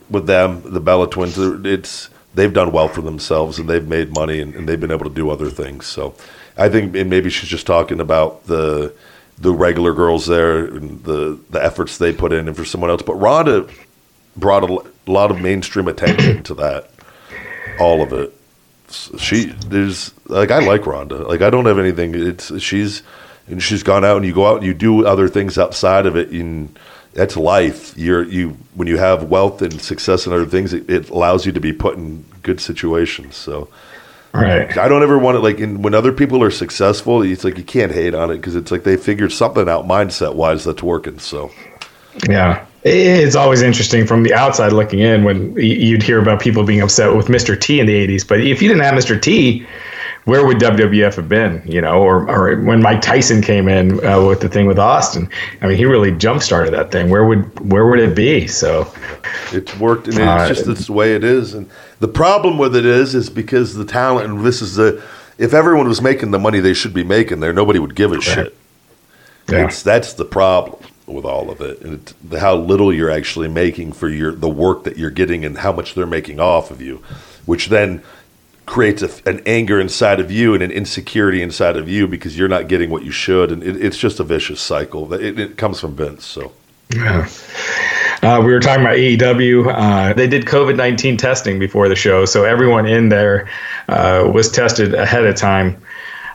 [0.09, 4.39] with them the Bella twins it's they've done well for themselves and they've made money
[4.39, 6.15] and, and they've been able to do other things so
[6.57, 8.93] I think maybe she's just talking about the
[9.39, 13.01] the regular girls there and the the efforts they put in and for someone else.
[13.01, 13.71] But Ronda uh,
[14.35, 16.89] brought a lot of mainstream attention to that
[17.79, 18.33] all of it.
[19.17, 21.27] She there's like I like Ronda.
[21.27, 23.01] Like I don't have anything it's she's
[23.47, 26.15] and she's gone out and you go out and you do other things outside of
[26.15, 26.77] it and
[27.13, 27.97] that's life.
[27.97, 31.51] You're you when you have wealth and success and other things it, it allows you
[31.51, 33.35] to be put in good situations.
[33.35, 33.69] So
[34.33, 34.75] Right.
[34.77, 37.63] I don't ever want to like in, when other people are successful it's like you
[37.63, 41.19] can't hate on it because it's like they figured something out mindset wise that's working
[41.19, 41.51] so
[42.27, 42.65] Yeah.
[42.85, 46.81] It's always interesting from the outside looking in when y- you'd hear about people being
[46.81, 47.59] upset with Mr.
[47.59, 48.27] T in the 80s.
[48.27, 49.19] But if you didn't have Mr.
[49.21, 49.65] T,
[50.25, 51.61] where would WWF have been?
[51.65, 55.29] You know, or, or when Mike Tyson came in uh, with the thing with Austin,
[55.61, 57.09] I mean, he really jump started that thing.
[57.09, 58.47] Where would where would it be?
[58.47, 58.91] So,
[59.51, 61.53] It's worked, and it's Uh, just it's the way it is.
[61.53, 64.29] And the problem with it is, is because the talent.
[64.29, 65.01] And this is the
[65.37, 68.21] if everyone was making the money they should be making there, nobody would give a
[68.21, 68.55] shit.
[69.49, 69.65] yeah.
[69.65, 73.49] It's that's the problem with all of it, and it's the, how little you're actually
[73.49, 76.81] making for your the work that you're getting, and how much they're making off of
[76.81, 77.03] you,
[77.45, 78.01] which then
[78.65, 82.47] creates a, an anger inside of you and an insecurity inside of you because you're
[82.47, 85.13] not getting what you should, and it, it's just a vicious cycle.
[85.13, 86.51] It, it comes from Vince, so.
[86.93, 87.27] Yeah.
[88.21, 89.73] Uh, we were talking about AEW.
[89.73, 93.49] Uh, they did COVID 19 testing before the show, so everyone in there
[93.89, 95.81] uh, was tested ahead of time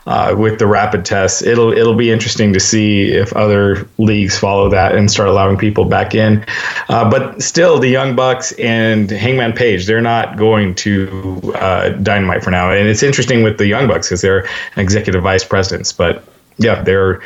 [0.08, 1.42] uh, with the rapid tests.
[1.42, 5.84] It'll it'll be interesting to see if other leagues follow that and start allowing people
[5.84, 6.44] back in.
[6.88, 12.42] Uh, but still, the Young Bucks and Hangman Page, they're not going to uh, Dynamite
[12.42, 12.72] for now.
[12.72, 16.24] And it's interesting with the Young Bucks because they're executive vice presidents, but
[16.56, 17.20] yeah, they're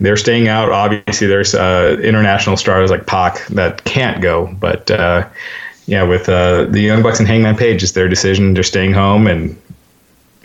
[0.00, 0.72] they're staying out.
[0.72, 5.28] Obviously, there's uh, international stars like Pac that can't go, but uh,
[5.86, 8.54] yeah, with uh, the Young Bucks and Hangman Page, it's their decision.
[8.54, 9.60] They're staying home, and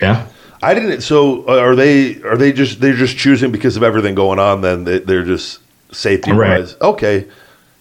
[0.02, 0.26] yeah,
[0.62, 1.02] I didn't.
[1.02, 2.20] So uh, are they?
[2.22, 2.80] Are they just?
[2.80, 4.60] They're just choosing because of everything going on.
[4.60, 5.60] Then they, they're just
[5.92, 6.60] safety Right.
[6.60, 6.76] wise.
[6.80, 7.26] Okay.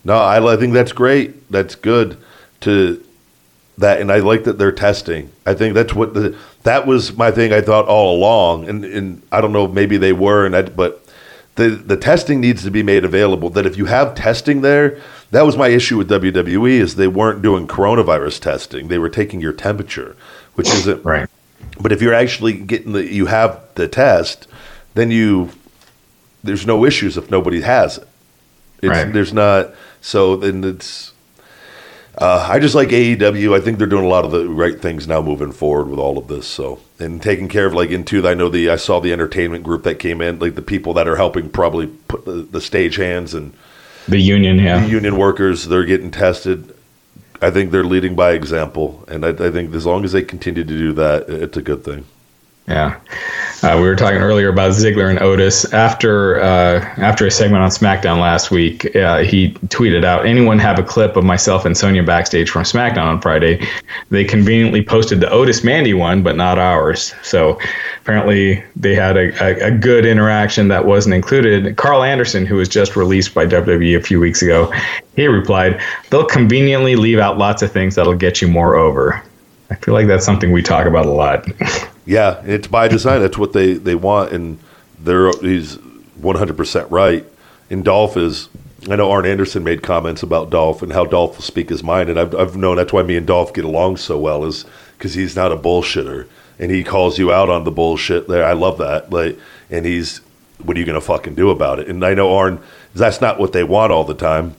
[0.03, 1.49] No, I, I think that's great.
[1.51, 2.17] That's good
[2.61, 3.03] to
[3.77, 5.29] that, and I like that they're testing.
[5.45, 7.51] I think that's what the that was my thing.
[7.53, 11.03] I thought all along, and and I don't know, maybe they were, and I, but
[11.55, 13.49] the the testing needs to be made available.
[13.49, 17.41] That if you have testing there, that was my issue with WWE is they weren't
[17.41, 18.87] doing coronavirus testing.
[18.87, 20.15] They were taking your temperature,
[20.53, 21.27] which isn't Right.
[21.79, 24.47] But if you're actually getting the you have the test,
[24.93, 25.51] then you
[26.43, 28.07] there's no issues if nobody has it.
[28.81, 29.11] It's, Right.
[29.11, 31.13] There's not so then it's.
[32.19, 33.55] Uh, I just like AEW.
[33.55, 36.17] I think they're doing a lot of the right things now, moving forward with all
[36.17, 36.47] of this.
[36.47, 39.63] So and taking care of like into the I know the I saw the entertainment
[39.63, 42.95] group that came in, like the people that are helping probably put the, the stage
[42.95, 43.53] hands and
[44.07, 44.83] The union, yeah.
[44.83, 45.67] the union workers.
[45.67, 46.73] They're getting tested.
[47.41, 50.63] I think they're leading by example, and I, I think as long as they continue
[50.63, 52.05] to do that, it's a good thing.
[52.67, 52.99] Yeah,
[53.63, 55.71] uh, we were talking earlier about Ziggler and Otis.
[55.73, 60.77] After uh, after a segment on SmackDown last week, uh, he tweeted out, "Anyone have
[60.77, 63.65] a clip of myself and Sonya backstage from SmackDown on Friday?"
[64.09, 67.15] They conveniently posted the Otis Mandy one, but not ours.
[67.23, 67.59] So
[68.01, 71.77] apparently, they had a, a, a good interaction that wasn't included.
[71.77, 74.71] Karl Anderson, who was just released by WWE a few weeks ago,
[75.15, 79.23] he replied, "They'll conveniently leave out lots of things that'll get you more over."
[79.71, 81.45] I feel like that's something we talk about a lot.
[82.07, 83.19] Yeah, it's by design.
[83.19, 84.57] That's what they, they want, and
[84.97, 85.75] they're he's
[86.15, 87.25] one hundred percent right.
[87.69, 88.49] And Dolph is.
[88.89, 92.09] I know Arn Anderson made comments about Dolph and how Dolph will speak his mind,
[92.09, 94.65] and I've I've known that's why me and Dolph get along so well is
[94.97, 98.29] because he's not a bullshitter, and he calls you out on the bullshit.
[98.29, 99.11] There, I love that.
[99.11, 99.37] Like,
[99.69, 100.21] and he's
[100.63, 101.89] what are you gonna fucking do about it?
[101.89, 102.59] And I know Arn.
[102.95, 104.55] That's not what they want all the time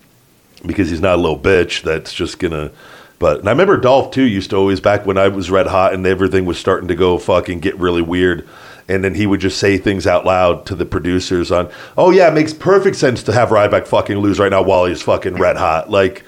[0.66, 2.72] because he's not a little bitch that's just gonna.
[3.18, 5.92] But and I remember Dolph too used to always back when I was red hot
[5.92, 8.48] and everything was starting to go fucking get really weird.
[8.88, 12.28] And then he would just say things out loud to the producers on, "Oh yeah,
[12.28, 15.56] it makes perfect sense to have Ryback fucking lose right now while he's fucking red
[15.56, 16.24] hot." Like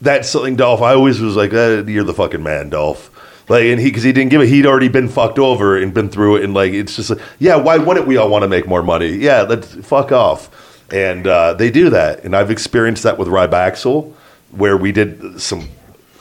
[0.00, 0.82] that's something Dolph.
[0.82, 3.10] I always was like, eh, "You're the fucking man, Dolph."
[3.48, 6.10] Like, and he because he didn't give it, he'd already been fucked over and been
[6.10, 8.66] through it, and like it's just like, yeah, why wouldn't we all want to make
[8.66, 9.08] more money?
[9.08, 10.50] Yeah, let's fuck off.
[10.92, 14.12] And uh, they do that, and I've experienced that with Rybaxel,
[14.50, 15.68] where we did some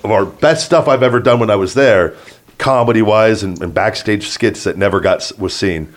[0.08, 2.16] of our best stuff I've ever done when I was there,
[2.58, 5.94] comedy wise and, and backstage skits that never got was seen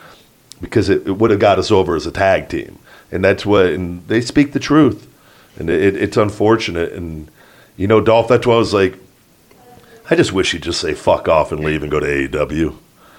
[0.60, 2.78] because it, it would have got us over as a tag team,
[3.10, 3.66] and that's what.
[3.66, 5.08] And they speak the truth,
[5.56, 6.92] and it, it's unfortunate.
[6.92, 7.30] And
[7.76, 8.98] you know, Dolph, that's why I was like,
[10.10, 12.76] I just wish he'd just say fuck off and leave and go to AEW.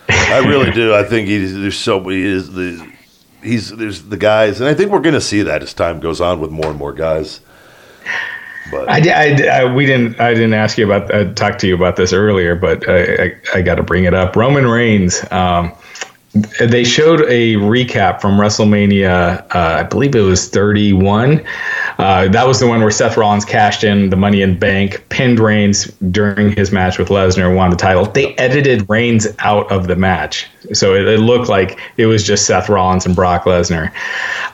[0.09, 0.93] I really do.
[0.93, 2.91] I think he's there's so he is the
[3.41, 6.21] he's there's the guys, and I think we're going to see that as time goes
[6.21, 7.41] on with more and more guys.
[8.69, 10.19] But I, I, I- we didn't.
[10.19, 11.13] I didn't ask you about.
[11.13, 14.13] I talked to you about this earlier, but I, I, I got to bring it
[14.13, 14.35] up.
[14.35, 15.23] Roman Reigns.
[15.31, 15.71] Um,
[16.61, 19.41] they showed a recap from WrestleMania.
[19.53, 21.45] Uh, I believe it was 31.
[21.97, 25.39] Uh, that was the one where Seth Rollins cashed in the Money in Bank, pinned
[25.41, 28.05] Reigns during his match with Lesnar, won the title.
[28.05, 32.45] They edited Reigns out of the match, so it, it looked like it was just
[32.45, 33.91] Seth Rollins and Brock Lesnar.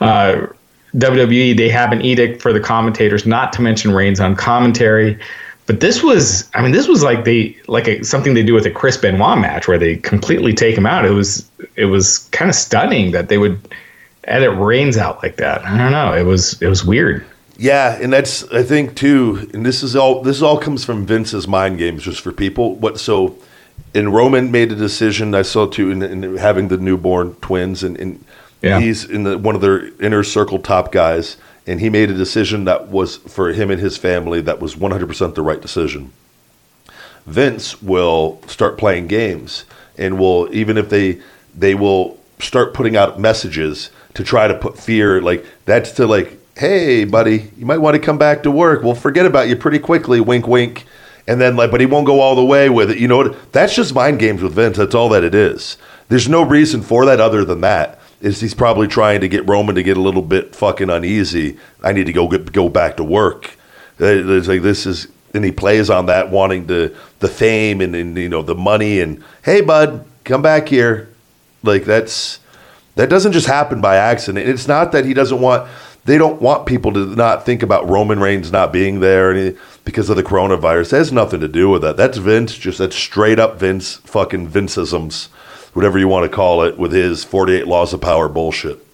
[0.00, 0.48] Uh,
[0.98, 5.18] WWE, they have an edict for the commentators not to mention Reigns on commentary.
[5.66, 8.64] But this was, I mean, this was like they like a, something they do with
[8.64, 11.04] a Chris Benoit match where they completely take him out.
[11.04, 13.60] It was it was kind of stunning that they would
[14.24, 15.64] edit Reigns out like that.
[15.64, 16.14] I don't know.
[16.14, 17.24] It was it was weird.
[17.58, 21.46] Yeah, and that's I think too, and this is all this all comes from Vince's
[21.46, 22.76] mind games, just for people.
[22.76, 23.36] What so,
[23.94, 25.34] and Roman made a decision.
[25.34, 28.24] I saw too, in, in having the newborn twins, and, and
[28.62, 28.80] Yeah.
[28.80, 32.64] he's in the one of their inner circle top guys, and he made a decision
[32.64, 36.12] that was for him and his family that was one hundred percent the right decision.
[37.26, 39.64] Vince will start playing games
[39.98, 41.20] and will even if they
[41.54, 46.38] they will start putting out messages to try to put fear like that's to like
[46.56, 48.82] hey buddy you might want to come back to work.
[48.82, 50.86] We'll forget about you pretty quickly wink wink.
[51.26, 52.98] And then like but he won't go all the way with it.
[52.98, 53.52] You know what?
[53.52, 54.78] That's just mind games with Vince.
[54.78, 55.76] That's all that it is.
[56.08, 59.74] There's no reason for that other than that is he's probably trying to get Roman
[59.76, 61.58] to get a little bit fucking uneasy.
[61.82, 63.56] I need to go get, go back to work.
[64.00, 67.94] Uh, it's like this is and he plays on that wanting the the fame and,
[67.94, 71.08] and you know the money and hey bud come back here.
[71.62, 72.40] Like that's
[72.94, 74.48] that doesn't just happen by accident.
[74.48, 75.68] It's not that he doesn't want
[76.04, 80.16] they don't want people to not think about Roman Reigns not being there because of
[80.16, 80.90] the coronavirus.
[80.90, 81.96] That has nothing to do with that.
[81.96, 85.28] That's Vince just that's straight up Vince fucking Vinceisms
[85.78, 88.84] whatever you want to call it with his 48 laws of power bullshit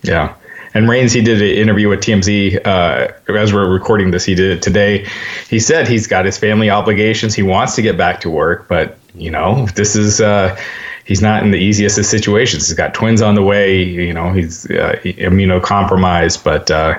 [0.00, 0.34] Yeah.
[0.72, 4.24] And Reigns, he did an interview with TMZ uh, as we're recording this.
[4.24, 5.06] He did it today.
[5.50, 7.34] He said he's got his family obligations.
[7.34, 10.58] He wants to get back to work, but you know, this is uh,
[11.04, 12.68] he's not in the easiest of situations.
[12.68, 13.82] He's got twins on the way.
[13.82, 16.98] You know, he's uh, immunocompromised, but uh,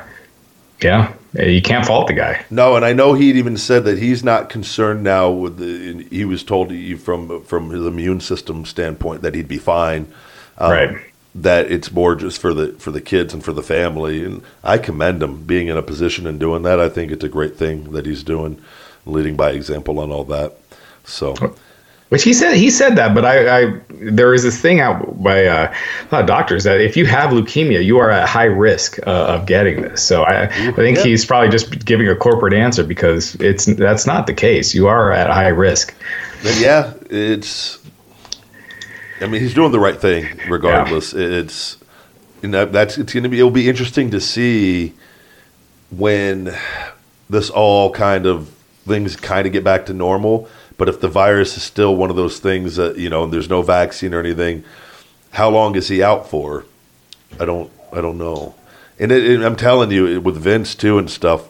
[0.83, 2.43] yeah, You can't fault the guy.
[2.49, 6.03] No, and I know he'd even said that he's not concerned now with the.
[6.09, 10.11] He was told he, from from his immune system standpoint that he'd be fine.
[10.57, 10.97] Um, right.
[11.33, 14.77] That it's more just for the for the kids and for the family, and I
[14.77, 16.81] commend him being in a position and doing that.
[16.81, 18.61] I think it's a great thing that he's doing,
[19.05, 20.57] leading by example on all that.
[21.05, 21.55] So.
[22.11, 25.45] Which he said he said that, but I, I there is this thing out by
[25.45, 28.99] uh, a lot of doctors that if you have leukemia, you are at high risk
[29.07, 30.03] uh, of getting this.
[30.03, 31.03] So I, I think yeah.
[31.05, 34.75] he's probably just giving a corporate answer because it's that's not the case.
[34.75, 35.95] You are at high risk.
[36.43, 37.79] But yeah, it's.
[39.21, 41.13] I mean, he's doing the right thing regardless.
[41.13, 41.27] Yeah.
[41.27, 41.77] It's
[42.41, 44.93] you know that's it's going to be it'll be interesting to see
[45.91, 46.53] when
[47.29, 48.49] this all kind of
[48.85, 50.49] things kind of get back to normal
[50.81, 53.51] but if the virus is still one of those things that you know, and there's
[53.51, 54.63] no vaccine or anything,
[55.29, 56.65] how long is he out for?
[57.39, 58.55] I don't, I don't know.
[58.97, 61.47] And, it, and I'm telling you, with Vince too and stuff,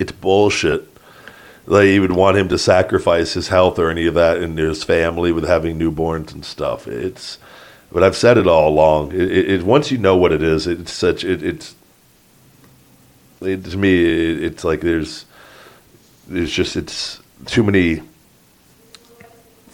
[0.00, 0.88] it's bullshit.
[1.68, 5.30] You would want him to sacrifice his health or any of that and his family
[5.30, 6.88] with having newborns and stuff.
[6.88, 7.38] It's,
[7.92, 9.12] but I've said it all along.
[9.12, 11.76] It, it, it once you know what it is, it's such it, it's.
[13.40, 15.26] It, to me, it's like there's,
[16.26, 18.02] there's just it's too many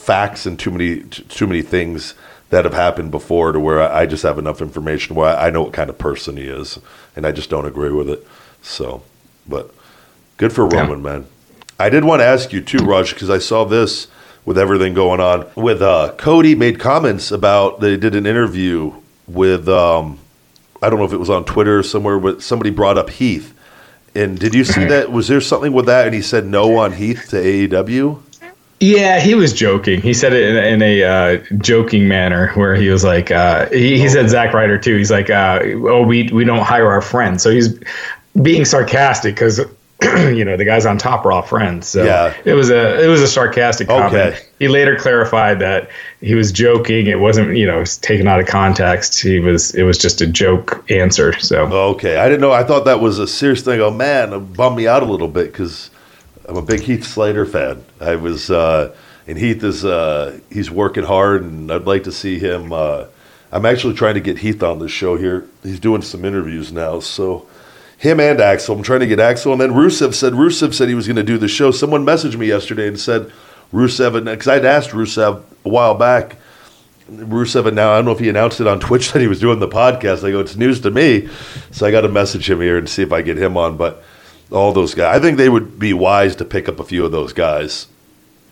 [0.08, 2.14] facts and too many too many things
[2.48, 5.74] that have happened before to where I just have enough information where I know what
[5.74, 6.78] kind of person he is,
[7.14, 8.26] and I just don't agree with it.
[8.62, 9.02] So,
[9.46, 9.70] but
[10.38, 10.80] good for yeah.
[10.80, 11.26] Roman, man.
[11.78, 14.08] I did want to ask you too, Raj, because I saw this
[14.46, 18.94] with everything going on with uh, Cody made comments about they did an interview
[19.26, 20.18] with um,
[20.80, 23.54] I don't know if it was on Twitter or somewhere, but somebody brought up Heath.
[24.14, 25.12] And did you see that?
[25.12, 26.06] Was there something with that?
[26.06, 28.22] And he said no on Heath to AEW.
[28.80, 30.00] Yeah, he was joking.
[30.00, 33.98] He said it in, in a uh, joking manner, where he was like, uh, he,
[33.98, 34.96] he said Zach Ryder too.
[34.96, 37.42] He's like, uh, oh, we we don't hire our friends.
[37.42, 37.76] So he's
[38.40, 39.58] being sarcastic because
[40.02, 41.88] you know the guys on top are all friends.
[41.88, 42.32] So yeah.
[42.44, 44.14] it was a it was a sarcastic comment.
[44.14, 44.38] Okay.
[44.60, 47.08] He later clarified that he was joking.
[47.08, 49.20] It wasn't you know was taken out of context.
[49.20, 51.36] He was it was just a joke answer.
[51.40, 52.52] So okay, I didn't know.
[52.52, 53.80] I thought that was a serious thing.
[53.80, 55.90] Oh man, it bummed me out a little bit because
[56.48, 57.84] I'm a big Heath Slater fan.
[58.00, 58.96] I was, uh,
[59.26, 62.72] and Heath is uh, he's working hard, and I'd like to see him.
[62.72, 63.04] Uh,
[63.52, 65.46] I'm actually trying to get Heath on the show here.
[65.62, 67.46] He's doing some interviews now, so
[67.98, 68.74] him and Axel.
[68.74, 71.22] I'm trying to get Axel, and then Rusev said Rusev said he was going to
[71.22, 71.70] do the show.
[71.70, 73.30] Someone messaged me yesterday and said
[73.70, 76.36] Rusev, because I'd asked Rusev a while back.
[77.10, 79.58] Rusev, now I don't know if he announced it on Twitch that he was doing
[79.58, 80.26] the podcast.
[80.26, 81.28] I go, it's news to me,
[81.72, 84.02] so I got to message him here and see if I get him on, but
[84.50, 85.16] all those guys.
[85.16, 87.86] I think they would be wise to pick up a few of those guys.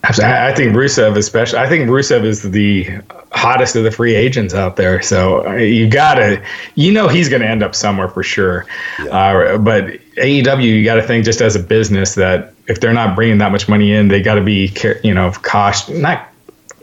[0.05, 2.89] I think Rusev, especially, I think Rusev is the
[3.33, 5.03] hottest of the free agents out there.
[5.03, 6.43] So uh, you gotta,
[6.77, 8.67] you know, he's going to end up somewhere for sure.
[9.03, 9.07] Yeah.
[9.07, 9.85] Uh, but
[10.17, 13.51] AEW, you got to think just as a business that if they're not bringing that
[13.51, 14.73] much money in, they got to be,
[15.03, 16.26] you know, cautious, not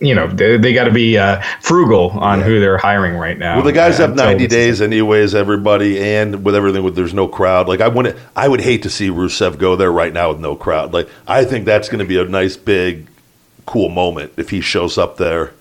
[0.03, 2.45] you know they, they got to be uh, frugal on yeah.
[2.45, 3.55] who they're hiring right now.
[3.55, 5.33] Well, the guys have ninety days anyways.
[5.33, 7.69] Everybody, and with everything, with there's no crowd.
[7.69, 10.55] Like I wouldn't, I would hate to see Rusev go there right now with no
[10.55, 10.93] crowd.
[10.93, 13.07] Like I think that's going to be a nice big,
[13.65, 15.53] cool moment if he shows up there.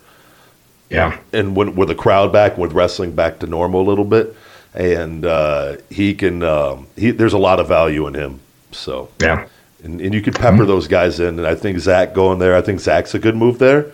[0.91, 4.37] Yeah, and when, with the crowd back, with wrestling back to normal a little bit,
[4.75, 6.43] and uh, he can.
[6.43, 8.41] Um, he there's a lot of value in him.
[8.73, 9.47] So yeah.
[9.85, 10.67] And, and you could pepper mm-hmm.
[10.67, 12.55] those guys in, and I think Zach going there.
[12.55, 13.93] I think Zach's a good move there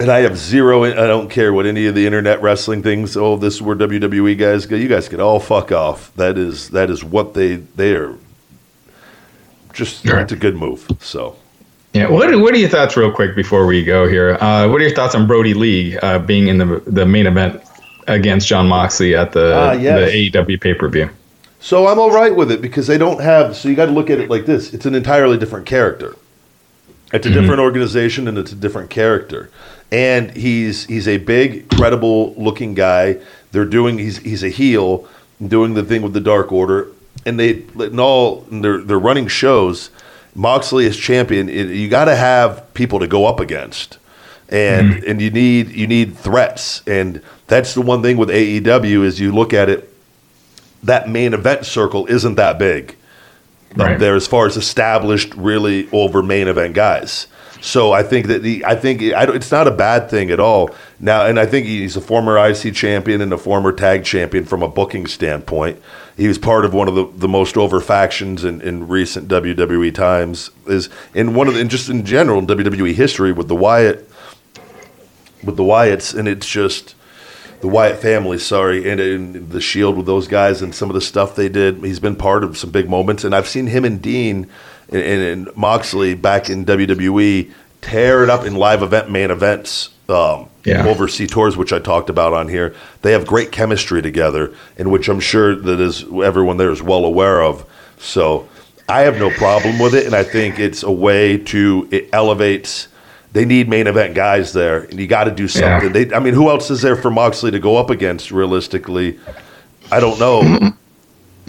[0.00, 0.84] and I have zero.
[0.84, 3.16] I don't care what any of the internet wrestling things.
[3.16, 4.76] Oh, this is where WWE guys go.
[4.76, 6.14] You guys can all fuck off.
[6.16, 8.16] That is that is what they they are.
[9.72, 10.18] Just sure.
[10.20, 10.88] it's a good move.
[11.00, 11.36] So.
[11.94, 14.36] Yeah, what what are your thoughts, real quick, before we go here?
[14.40, 17.62] Uh, what are your thoughts on Brodie Lee uh, being in the the main event
[18.06, 20.12] against Jon Moxley at the uh, yes.
[20.12, 21.08] the AEW pay per view?
[21.60, 23.56] So I'm all right with it because they don't have.
[23.56, 26.14] So you got to look at it like this: it's an entirely different character.
[27.12, 27.40] It's a mm-hmm.
[27.40, 29.50] different organization and it's a different character
[29.90, 33.18] and he's he's a big, credible looking guy.
[33.52, 35.08] They're doing he's he's a heel,
[35.44, 36.88] doing the thing with the Dark Order,
[37.24, 39.90] and they and all they're they're running shows.
[40.34, 41.48] Moxley is champion.
[41.48, 43.98] It, you got to have people to go up against,
[44.48, 45.10] and mm-hmm.
[45.10, 49.32] and you need you need threats, and that's the one thing with AEW is you
[49.32, 49.92] look at it.
[50.82, 52.94] That main event circle isn't that big
[53.74, 53.92] Um, right.
[53.94, 57.26] up there as far as established, really over main event guys.
[57.60, 60.70] So I think that the I think it's not a bad thing at all.
[61.00, 64.62] Now, and I think he's a former IC champion and a former tag champion from
[64.62, 65.80] a booking standpoint.
[66.16, 69.94] He was part of one of the, the most over factions in, in recent WWE
[69.94, 70.50] times.
[70.66, 74.08] Is in one of the, and just in general in WWE history with the Wyatt
[75.42, 76.94] with the Wyatts, and it's just
[77.60, 81.00] the Wyatt family, sorry, and, and the Shield with those guys and some of the
[81.00, 81.78] stuff they did.
[81.84, 84.46] He's been part of some big moments, and I've seen him and Dean
[84.90, 87.50] and, and, and Moxley back in WWE
[87.80, 89.90] tear it up in live event main events.
[90.08, 90.86] Um, Yeah.
[90.86, 95.08] overseas tours, which I talked about on here, they have great chemistry together, and which
[95.08, 97.64] I'm sure that is everyone there is well aware of.
[97.98, 98.48] So
[98.88, 102.88] I have no problem with it, and I think it's a way to it elevates.
[103.32, 105.80] They need main event guys there, and you got to do Yeah.
[105.80, 105.92] something.
[105.92, 108.30] They, I mean, who else is there for Moxley to go up against?
[108.30, 109.18] Realistically,
[109.92, 110.42] I don't know.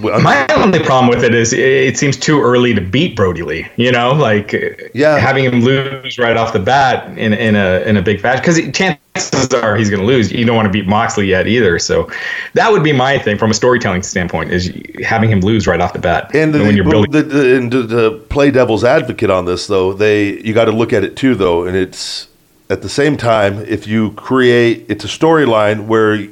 [0.01, 3.43] Well, My only problem with it is it- it seems too early to beat Brodie
[3.43, 3.67] Lee.
[3.75, 4.53] You know, like
[4.93, 5.17] Yeah.
[5.17, 8.59] having him lose right off the bat in in a in a big fashion because
[8.77, 10.31] chances are he's going to lose.
[10.31, 11.79] You don't want to beat Moxley yet either.
[11.79, 12.09] So
[12.53, 14.71] that would be my thing from a storytelling standpoint is
[15.03, 16.29] having him lose right off the bat.
[16.33, 19.45] And the, when you're well, building, the, the, and to, to play devil's advocate on
[19.45, 22.27] this, though, they you got to look at it too, though, and it's
[22.69, 26.27] at the same time if you create it's a storyline where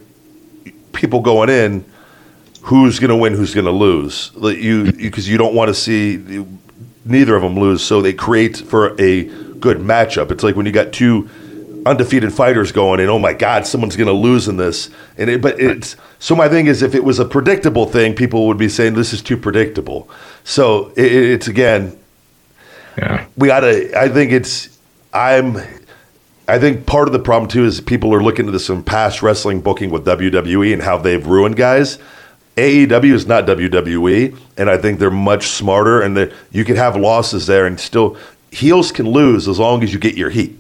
[0.93, 1.84] people going in,
[2.68, 6.45] who's going to win, who's going to lose, you because you, don't want to see
[7.05, 9.24] neither of them lose, so they create for a
[9.55, 10.32] good matchup.
[10.32, 11.30] It's like when you got two
[11.86, 14.89] undefeated fighters going and Oh my God, someone's going to lose in this.
[15.18, 18.47] And it, but it's so my thing is if it was a predictable thing, people
[18.47, 20.09] would be saying this is too predictable.
[20.43, 21.97] So it, it's again,
[22.97, 23.26] yeah.
[23.38, 23.97] we gotta.
[23.97, 24.78] I think it's.
[25.13, 25.57] I'm.
[26.49, 29.61] I think part of the problem too is people are looking at some past wrestling
[29.61, 31.97] booking with WWE and how they've ruined guys.
[32.58, 36.01] AEW is not WWE, and I think they're much smarter.
[36.01, 38.18] And that you can have losses there, and still
[38.51, 40.58] heels can lose as long as you get your heat.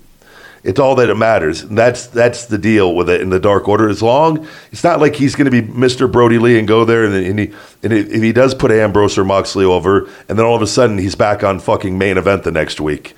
[0.63, 1.61] It's all that it matters.
[1.61, 3.89] And that's that's the deal with it in the Dark Order.
[3.89, 6.11] As long it's not like he's going to be Mr.
[6.11, 9.23] Brodie Lee and go there and, and he and if he does put Ambrose or
[9.23, 12.51] Moxley over, and then all of a sudden he's back on fucking main event the
[12.51, 13.15] next week.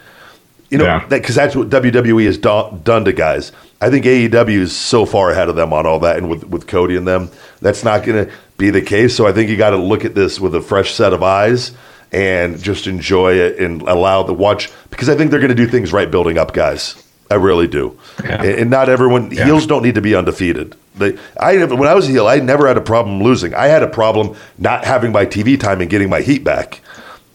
[0.70, 1.06] You know, Yeah.
[1.10, 3.52] because that's what WWE has do- done to guys.
[3.82, 6.68] I think AEW is so far ahead of them on all that, and with with
[6.68, 7.30] Cody and them,
[7.62, 9.16] that's not going to be the case.
[9.16, 11.72] So I think you got to look at this with a fresh set of eyes
[12.12, 15.68] and just enjoy it and allow the watch because I think they're going to do
[15.68, 17.02] things right, building up guys.
[17.32, 18.42] I really do, Yeah.
[18.42, 19.46] and, not everyone Yeah.
[19.46, 20.76] heels don't need to be undefeated.
[20.98, 23.54] They, I when I was a heel, I never had a problem losing.
[23.54, 26.82] I had a problem not having my TV time and getting my heat back.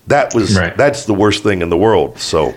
[0.09, 0.77] That was Right.
[0.77, 2.19] that's the worst thing in the world.
[2.19, 2.55] So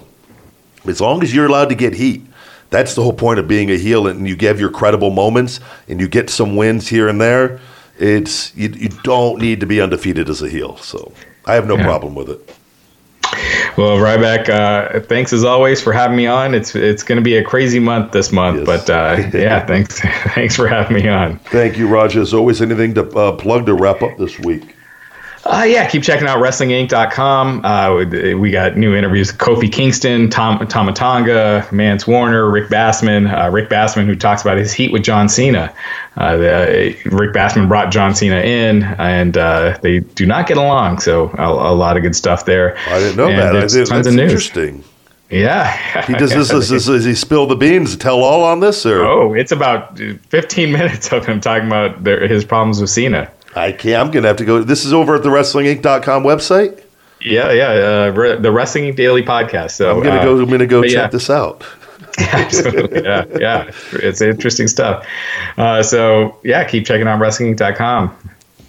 [0.88, 2.26] as long as you're allowed to get heat,
[2.72, 6.02] that's the whole point of being a heel, and you give your credible moments, and
[6.02, 7.60] you get some wins here and there.
[8.00, 10.78] It's you, you don't need to be undefeated as a heel.
[10.78, 11.12] So
[11.46, 11.84] I have no Yeah.
[11.86, 12.54] problem with it.
[13.78, 16.56] Well, Ryback, uh, thanks as always for having me on.
[16.56, 18.66] It's it's going to be a crazy month this month, Yes.
[18.66, 20.00] but uh, yeah, thanks
[20.34, 21.38] thanks for having me on.
[21.52, 22.22] Thank you, Roger.
[22.22, 24.76] As always, anything to uh, plug to wrap up this week?
[25.50, 27.64] Uh, yeah, keep checking out WrestlingInc.com.
[27.66, 27.96] Uh,
[28.38, 33.28] we- got new interviews Kofi Kingston, Tom Tomatonga, Mance Warner, Rick Bassman.
[33.32, 35.74] Uh, Rick Bassman, who talks about his heat with John Cena.
[36.18, 41.00] Uh, the, Rick Bassman brought John Cena in, and uh, they do not get along.
[41.00, 42.78] So a, a lot of good stuff there.
[42.88, 43.56] I didn't know And that.
[43.56, 44.32] I there's didn't- tons that's of news.
[44.32, 44.84] interesting.
[45.30, 46.06] Yeah.
[46.06, 46.48] He does this.
[46.70, 47.98] Does, does he spill the beans?
[47.98, 52.26] Tell all on this, or Oh, it's about 15 minutes of him talking about their,
[52.28, 53.30] his problems with Cena.
[53.56, 54.08] I can't.
[54.08, 54.64] I'm gonna have to go.
[54.64, 56.84] This is over at the WrestlingInc.com website.
[57.22, 59.72] Yeah, yeah, uh, re- the Wrestling Daily podcast.
[59.72, 60.40] So I'm gonna uh, go.
[60.40, 61.08] I'm gonna go check yeah.
[61.08, 61.64] this out.
[62.20, 63.04] Absolutely.
[63.04, 63.72] yeah, yeah.
[63.94, 65.08] It's interesting stuff.
[65.58, 68.16] Uh, so, yeah, keep checking out WrestlingInc.com.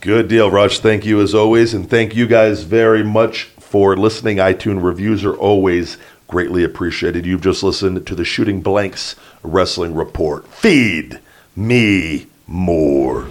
[0.01, 0.79] Good deal, Raj.
[0.79, 4.37] Thank you as always, and thank you guys very much for listening.
[4.37, 5.99] iTunes reviews are always
[6.29, 7.27] greatly appreciated.
[7.27, 10.47] You've just listened to the Shooting Blanks Wrestling Report.
[10.49, 11.21] Feed
[11.57, 13.27] me more.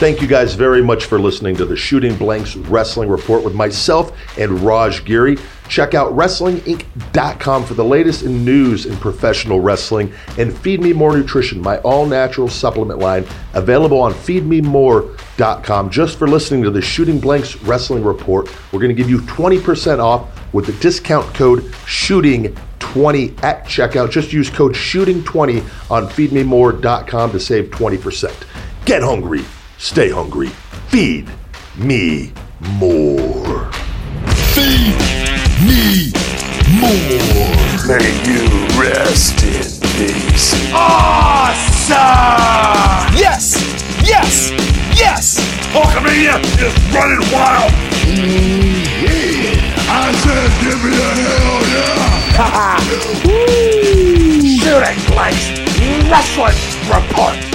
[0.00, 4.16] Thank you guys very much for listening to the Shooting Blanks Wrestling Report with myself
[4.38, 5.36] and Raj Giri.
[5.68, 11.14] Check out WrestlingInc.com for the latest in news in professional wrestling and Feed Me More
[11.14, 15.90] Nutrition, my all natural supplement line, available on feedmemore.com.
[15.90, 19.98] Just for listening to the Shooting Blanks Wrestling Report, we're going to give you 20%
[19.98, 24.10] off with the discount code SHOOTING20 at checkout.
[24.10, 28.46] Just use code SHOOTING20 on feedmemore.com to save 20%.
[28.86, 29.44] Get hungry,
[29.80, 30.48] stay hungry,
[30.88, 31.26] feed
[31.76, 32.32] me
[32.78, 33.70] more.
[34.52, 34.94] Feed
[35.64, 36.12] me
[36.78, 36.92] more.
[37.88, 38.44] May you
[38.78, 39.64] rest in
[39.96, 40.52] peace.
[40.74, 41.96] Awesome!
[43.16, 43.56] Yes!
[44.04, 44.50] Yes!
[44.94, 45.38] Yes!
[45.72, 47.72] Oh, Hulkamania is running wild!
[49.00, 49.88] Yeah.
[49.88, 52.20] I said, give me a hell yeah!
[54.60, 55.44] Shooting Blanks
[56.10, 57.49] Wrestling Report.